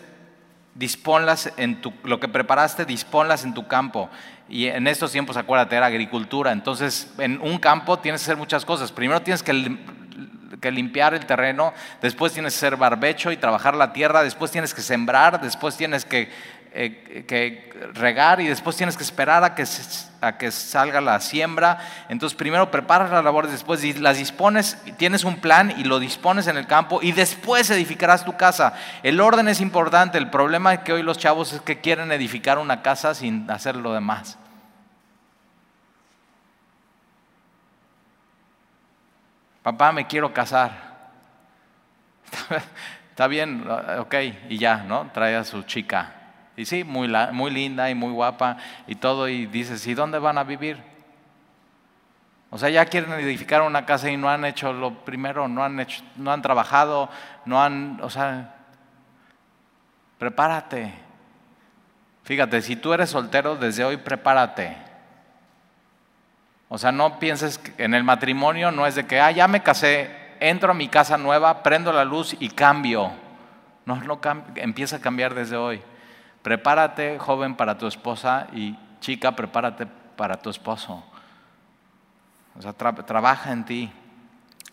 [0.75, 4.09] disponlas en tu, lo que preparaste, disponlas en tu campo.
[4.49, 6.53] Y en estos tiempos, acuérdate, era agricultura.
[6.53, 8.93] Entonces, en un campo tienes que hacer muchas cosas.
[8.93, 9.79] Primero tienes que,
[10.61, 14.75] que limpiar el terreno, después tienes que hacer barbecho y trabajar la tierra, después tienes
[14.75, 16.31] que sembrar, después tienes que
[16.75, 19.65] eh, que regar y después tienes que esperar a que,
[20.21, 21.79] a que salga la siembra.
[22.09, 26.57] Entonces primero preparas las labores, después las dispones, tienes un plan y lo dispones en
[26.57, 28.75] el campo y después edificarás tu casa.
[29.03, 32.83] El orden es importante, el problema que hoy los chavos es que quieren edificar una
[32.83, 34.39] casa sin hacer lo demás.
[39.63, 40.93] Papá, me quiero casar.
[43.11, 43.65] Está bien,
[43.99, 44.15] ok,
[44.49, 45.11] y ya, ¿no?
[45.13, 46.22] Trae a su chica.
[46.57, 47.09] Y sí, muy,
[47.51, 50.79] linda y muy guapa y todo, y dices, ¿y dónde van a vivir?
[52.51, 55.81] O sea, ya quieren edificar una casa y no han hecho lo primero, no han,
[55.81, 57.09] hecho, no han trabajado,
[57.47, 58.55] no han, o sea,
[60.19, 60.93] prepárate.
[62.25, 64.77] Fíjate, si tú eres soltero, desde hoy prepárate.
[66.69, 69.63] O sea, no pienses que en el matrimonio no es de que, ah, ya me
[69.63, 73.13] casé, entro a mi casa nueva, prendo la luz y cambio.
[73.87, 74.21] No, no
[74.57, 75.83] empieza a cambiar desde hoy.
[76.43, 79.87] Prepárate, joven, para tu esposa y chica, prepárate
[80.17, 81.05] para tu esposo.
[82.57, 83.93] O sea, trabaja en ti.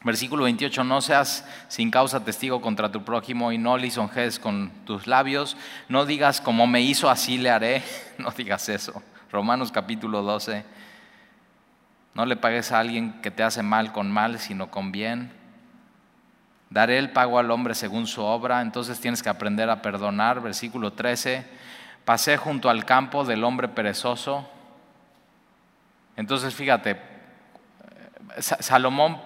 [0.03, 5.07] Versículo 28, no seas sin causa testigo contra tu prójimo y no lisonjes con tus
[5.07, 5.57] labios,
[5.89, 7.84] no digas como me hizo así le haré,
[8.17, 9.03] no digas eso.
[9.30, 10.63] Romanos capítulo 12,
[12.13, 15.34] no le pagues a alguien que te hace mal con mal, sino con bien.
[16.70, 20.41] Daré el pago al hombre según su obra, entonces tienes que aprender a perdonar.
[20.41, 21.45] Versículo 13,
[22.05, 24.47] pasé junto al campo del hombre perezoso.
[26.15, 26.99] Entonces fíjate,
[28.39, 29.20] Salomón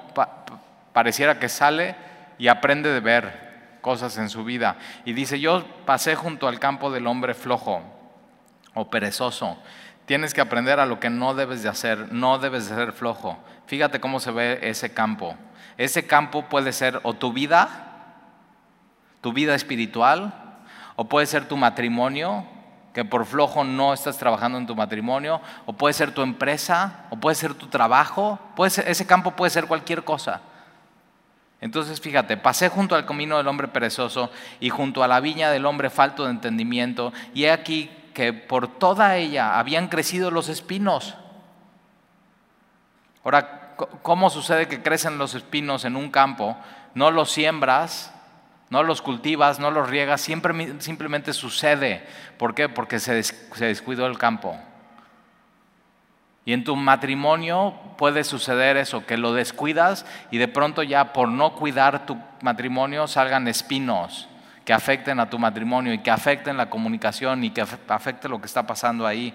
[0.93, 1.95] pareciera que sale
[2.37, 4.77] y aprende de ver cosas en su vida.
[5.03, 7.81] Y dice, yo pasé junto al campo del hombre flojo
[8.73, 9.57] o perezoso.
[10.05, 13.37] Tienes que aprender a lo que no debes de hacer, no debes de ser flojo.
[13.67, 15.35] Fíjate cómo se ve ese campo.
[15.77, 17.69] Ese campo puede ser o tu vida,
[19.21, 20.33] tu vida espiritual,
[20.95, 22.45] o puede ser tu matrimonio,
[22.93, 27.15] que por flojo no estás trabajando en tu matrimonio, o puede ser tu empresa, o
[27.15, 28.39] puede ser tu trabajo,
[28.85, 30.41] ese campo puede ser cualquier cosa.
[31.59, 35.65] Entonces fíjate, pasé junto al camino del hombre perezoso y junto a la viña del
[35.65, 41.15] hombre falto de entendimiento, y he aquí que por toda ella habían crecido los espinos.
[43.23, 43.62] Ahora,
[44.01, 46.57] ¿Cómo sucede que crecen los espinos en un campo?
[46.93, 48.13] No los siembras,
[48.69, 52.05] no los cultivas, no los riegas, siempre, simplemente sucede.
[52.37, 52.69] ¿Por qué?
[52.69, 54.57] Porque se, se descuidó el campo.
[56.45, 61.29] Y en tu matrimonio puede suceder eso, que lo descuidas y de pronto ya por
[61.29, 64.27] no cuidar tu matrimonio salgan espinos
[64.65, 68.47] que afecten a tu matrimonio y que afecten la comunicación y que afecte lo que
[68.47, 69.33] está pasando ahí.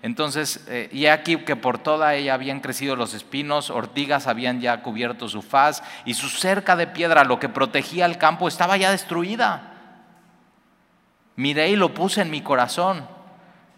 [0.00, 4.82] Entonces, eh, y aquí que por toda ella habían crecido los espinos, ortigas habían ya
[4.82, 8.92] cubierto su faz y su cerca de piedra, lo que protegía el campo, estaba ya
[8.92, 9.72] destruida.
[11.34, 13.08] Miré y lo puse en mi corazón,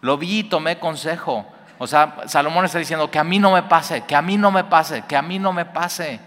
[0.01, 1.47] lo vi y tomé consejo.
[1.79, 4.51] O sea, Salomón está diciendo que a mí no me pase, que a mí no
[4.51, 6.19] me pase, que a mí no me pase.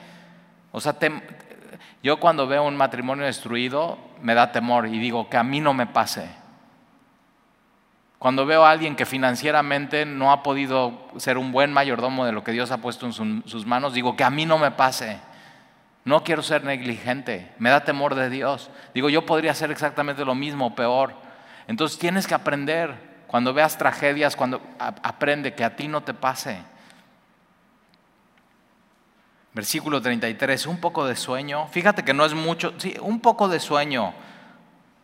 [0.72, 0.96] O sea,
[2.02, 5.74] yo cuando veo un matrimonio destruido me da temor y digo que a mí no
[5.74, 6.26] me pase.
[8.18, 12.42] Cuando veo a alguien que financieramente no ha podido ser un buen mayordomo de lo
[12.42, 15.18] que Dios ha puesto en sus manos, digo que a mí no me pase.
[16.06, 18.70] No quiero ser negligente, me da temor de Dios.
[18.94, 21.12] Digo, yo podría hacer exactamente lo mismo, peor.
[21.68, 22.94] Entonces tienes que aprender.
[23.26, 26.62] Cuando veas tragedias, cuando aprende que a ti no te pase.
[29.54, 31.68] Versículo 33, un poco de sueño.
[31.68, 34.12] Fíjate que no es mucho, sí, un poco de sueño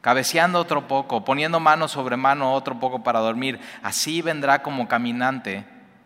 [0.00, 3.60] cabeceando otro poco, poniendo mano sobre mano otro poco para dormir.
[3.82, 5.64] Así vendrá como caminante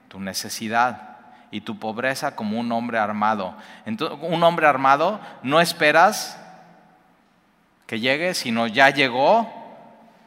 [0.08, 1.16] tu necesidad
[1.50, 3.56] y tu pobreza como un hombre armado.
[3.86, 6.40] Entonces, un hombre armado no esperas
[7.86, 9.52] que llegue, sino ya llegó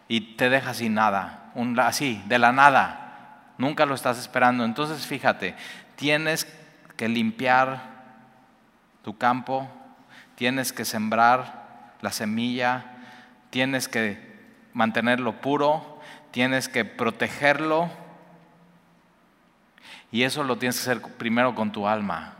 [0.07, 3.53] y te deja sin nada, así, de la nada.
[3.57, 4.63] Nunca lo estás esperando.
[4.63, 5.55] Entonces, fíjate,
[5.95, 6.45] tienes
[6.95, 7.96] que limpiar
[9.07, 9.69] tu campo,
[10.35, 12.83] tienes que sembrar la semilla,
[13.51, 14.19] tienes que
[14.73, 16.01] mantenerlo puro,
[16.31, 17.89] tienes que protegerlo
[20.11, 22.33] y eso lo tienes que hacer primero con tu alma.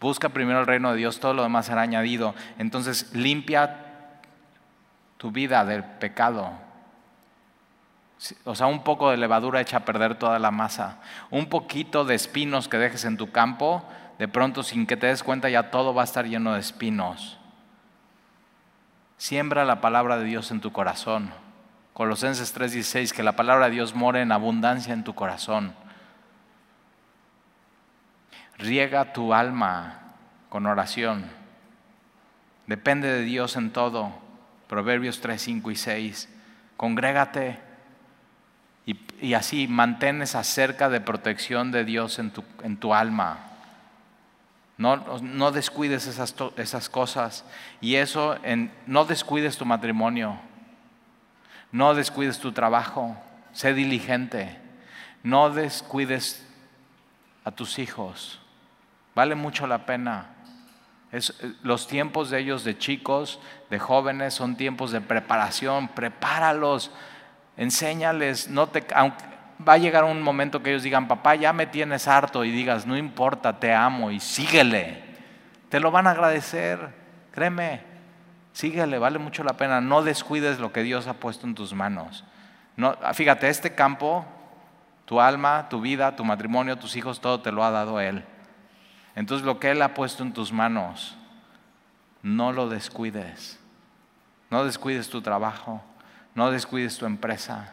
[0.00, 2.34] Busca primero el reino de Dios, todo lo demás será añadido.
[2.56, 3.76] Entonces limpia
[5.18, 6.50] tu vida del pecado.
[8.44, 10.98] O sea, un poco de levadura echa a perder toda la masa.
[11.30, 13.84] Un poquito de espinos que dejes en tu campo,
[14.18, 17.38] de pronto sin que te des cuenta ya todo va a estar lleno de espinos.
[19.18, 21.32] Siembra la palabra de Dios en tu corazón.
[21.92, 25.74] Colosenses 3:16, que la palabra de Dios more en abundancia en tu corazón.
[28.58, 30.00] Riega tu alma
[30.48, 31.26] con oración.
[32.66, 34.12] Depende de Dios en todo.
[34.66, 36.28] Proverbios 3, 5 y 6.
[36.76, 37.58] Congrégate
[38.84, 43.55] y, y así mantén esa cerca de protección de Dios en tu, en tu alma.
[44.78, 47.44] No, descuides esas, esas, cosas.
[47.80, 50.38] Y eso, en, no descuides tu matrimonio.
[51.72, 53.16] No descuides tu trabajo.
[53.52, 54.58] Sé diligente.
[55.22, 56.46] No descuides
[57.44, 58.38] a tus hijos.
[59.14, 60.34] Vale mucho la pena.
[61.62, 65.88] los tiempos de ellos, de chicos, de jóvenes, son tiempos de preparación.
[65.88, 66.90] Prepáralos.
[67.56, 68.48] Enséñales.
[68.48, 69.24] No te, aunque,
[69.66, 72.86] va a llegar un momento que ellos digan, papá, ya me tienes harto y digas,
[72.86, 75.02] no importa, te amo y síguele.
[75.68, 76.94] Te lo van a agradecer,
[77.32, 77.82] créeme,
[78.52, 79.80] síguele, vale mucho la pena.
[79.80, 82.24] No descuides lo que Dios ha puesto en tus manos.
[82.76, 84.24] No, fíjate, este campo,
[85.04, 88.24] tu alma, tu vida, tu matrimonio, tus hijos, todo te lo ha dado Él.
[89.14, 91.16] Entonces lo que Él ha puesto en tus manos,
[92.22, 93.58] no lo descuides.
[94.50, 95.82] No descuides tu trabajo,
[96.34, 97.72] no descuides tu empresa,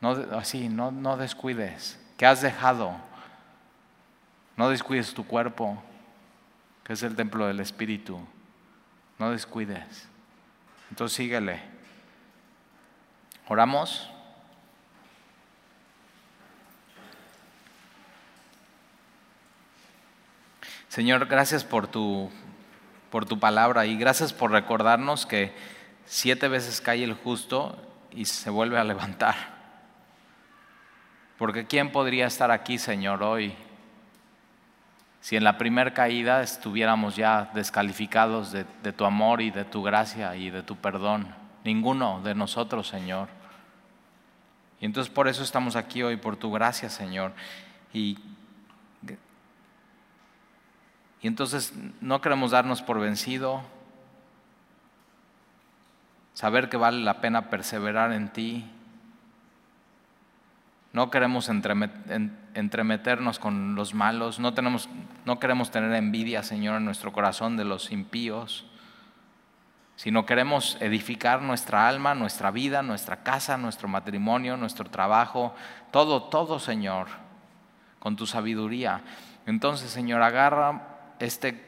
[0.00, 1.98] no, así, no, no descuides.
[2.16, 2.96] ¿Qué has dejado?
[4.56, 5.82] No descuides tu cuerpo,
[6.84, 8.20] que es el templo del Espíritu.
[9.18, 10.08] No descuides.
[10.90, 11.60] Entonces síguele.
[13.48, 14.08] Oramos.
[20.88, 22.30] Señor, gracias por tu,
[23.10, 25.54] por tu palabra y gracias por recordarnos que
[26.06, 27.76] siete veces cae el justo
[28.10, 29.57] y se vuelve a levantar.
[31.38, 33.54] Porque ¿quién podría estar aquí, Señor, hoy?
[35.20, 40.34] Si en la primera caída estuviéramos ya descalificados de, tu amor y de tu gracia
[40.34, 41.32] y de tu perdón.
[41.64, 43.28] Ninguno de nosotros, Señor.
[44.80, 47.32] Y entonces por eso estamos aquí hoy, por tu gracia, Señor.
[47.92, 48.18] Y,
[51.20, 53.62] y entonces no queremos darnos por vencido,
[56.34, 58.64] saber que vale la pena perseverar en ti,
[60.98, 64.88] no queremos entremeternos con los malos, no, tenemos,
[65.24, 68.66] no queremos tener envidia, Señor, en nuestro corazón de los impíos,
[69.94, 75.54] sino queremos edificar nuestra alma, nuestra vida, nuestra casa, nuestro matrimonio, nuestro trabajo,
[75.92, 77.06] todo, todo, Señor,
[78.00, 79.02] con tu sabiduría.
[79.46, 80.82] Entonces, Señor, agarra
[81.20, 81.64] este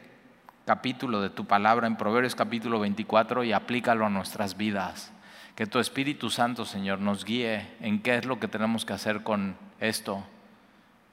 [0.66, 5.12] capítulo de tu palabra en Proverbios capítulo 24 y aplícalo a nuestras vidas.
[5.60, 9.22] Que tu Espíritu Santo, Señor, nos guíe en qué es lo que tenemos que hacer
[9.22, 10.24] con esto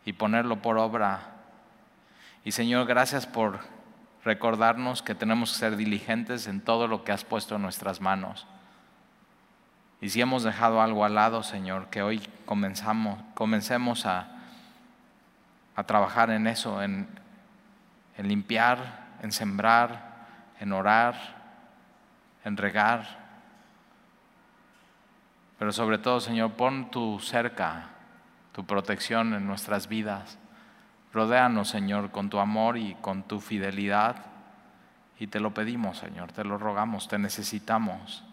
[0.05, 1.33] y ponerlo por obra.
[2.45, 3.59] Y Señor, gracias por
[4.23, 8.47] recordarnos que tenemos que ser diligentes en todo lo que has puesto en nuestras manos.
[9.99, 14.29] Y si hemos dejado algo al lado, Señor, que hoy comenzamos, comencemos a,
[15.75, 17.09] a trabajar en eso, en,
[18.17, 20.25] en limpiar, en sembrar,
[20.61, 21.17] en orar,
[22.45, 23.26] en regar.
[25.57, 27.89] Pero sobre todo, Señor, pon tu cerca,
[28.53, 30.37] tu protección en nuestras vidas.
[31.13, 34.17] Rodéanos, Señor, con tu amor y con tu fidelidad.
[35.19, 38.23] Y te lo pedimos, Señor, te lo rogamos, te necesitamos.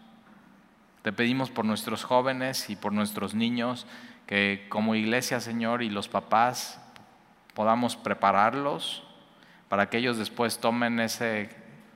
[1.01, 3.87] Te pedimos por nuestros jóvenes y por nuestros niños
[4.27, 6.79] que como iglesia, Señor, y los papás
[7.53, 9.03] podamos prepararlos
[9.69, 11.49] para que ellos después tomen ese,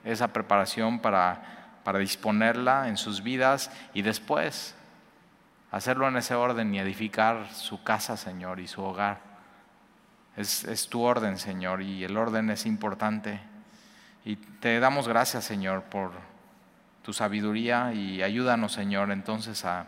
[0.03, 4.75] esa preparación para, para disponerla en sus vidas y después
[5.71, 9.21] hacerlo en ese orden y edificar su casa, Señor, y su hogar.
[10.35, 13.39] Es, tu orden, Señor, y el orden es importante.
[14.23, 16.11] Y te damos gracias, Señor, por
[17.03, 19.87] tu sabiduría y ayúdanos, Señor, entonces a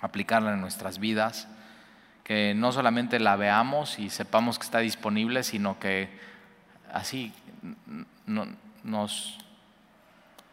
[0.00, 1.48] aplicarla en nuestras vidas,
[2.22, 6.08] que no solamente la veamos y sepamos que está disponible, sino que
[6.92, 7.32] así
[8.84, 9.38] nos,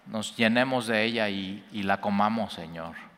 [0.08, 3.11] nos llenemos de ella y la comamos, Señor.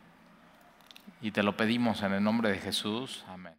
[1.23, 3.23] Y te lo pedimos en el nombre de Jesús.
[3.29, 3.53] Amén.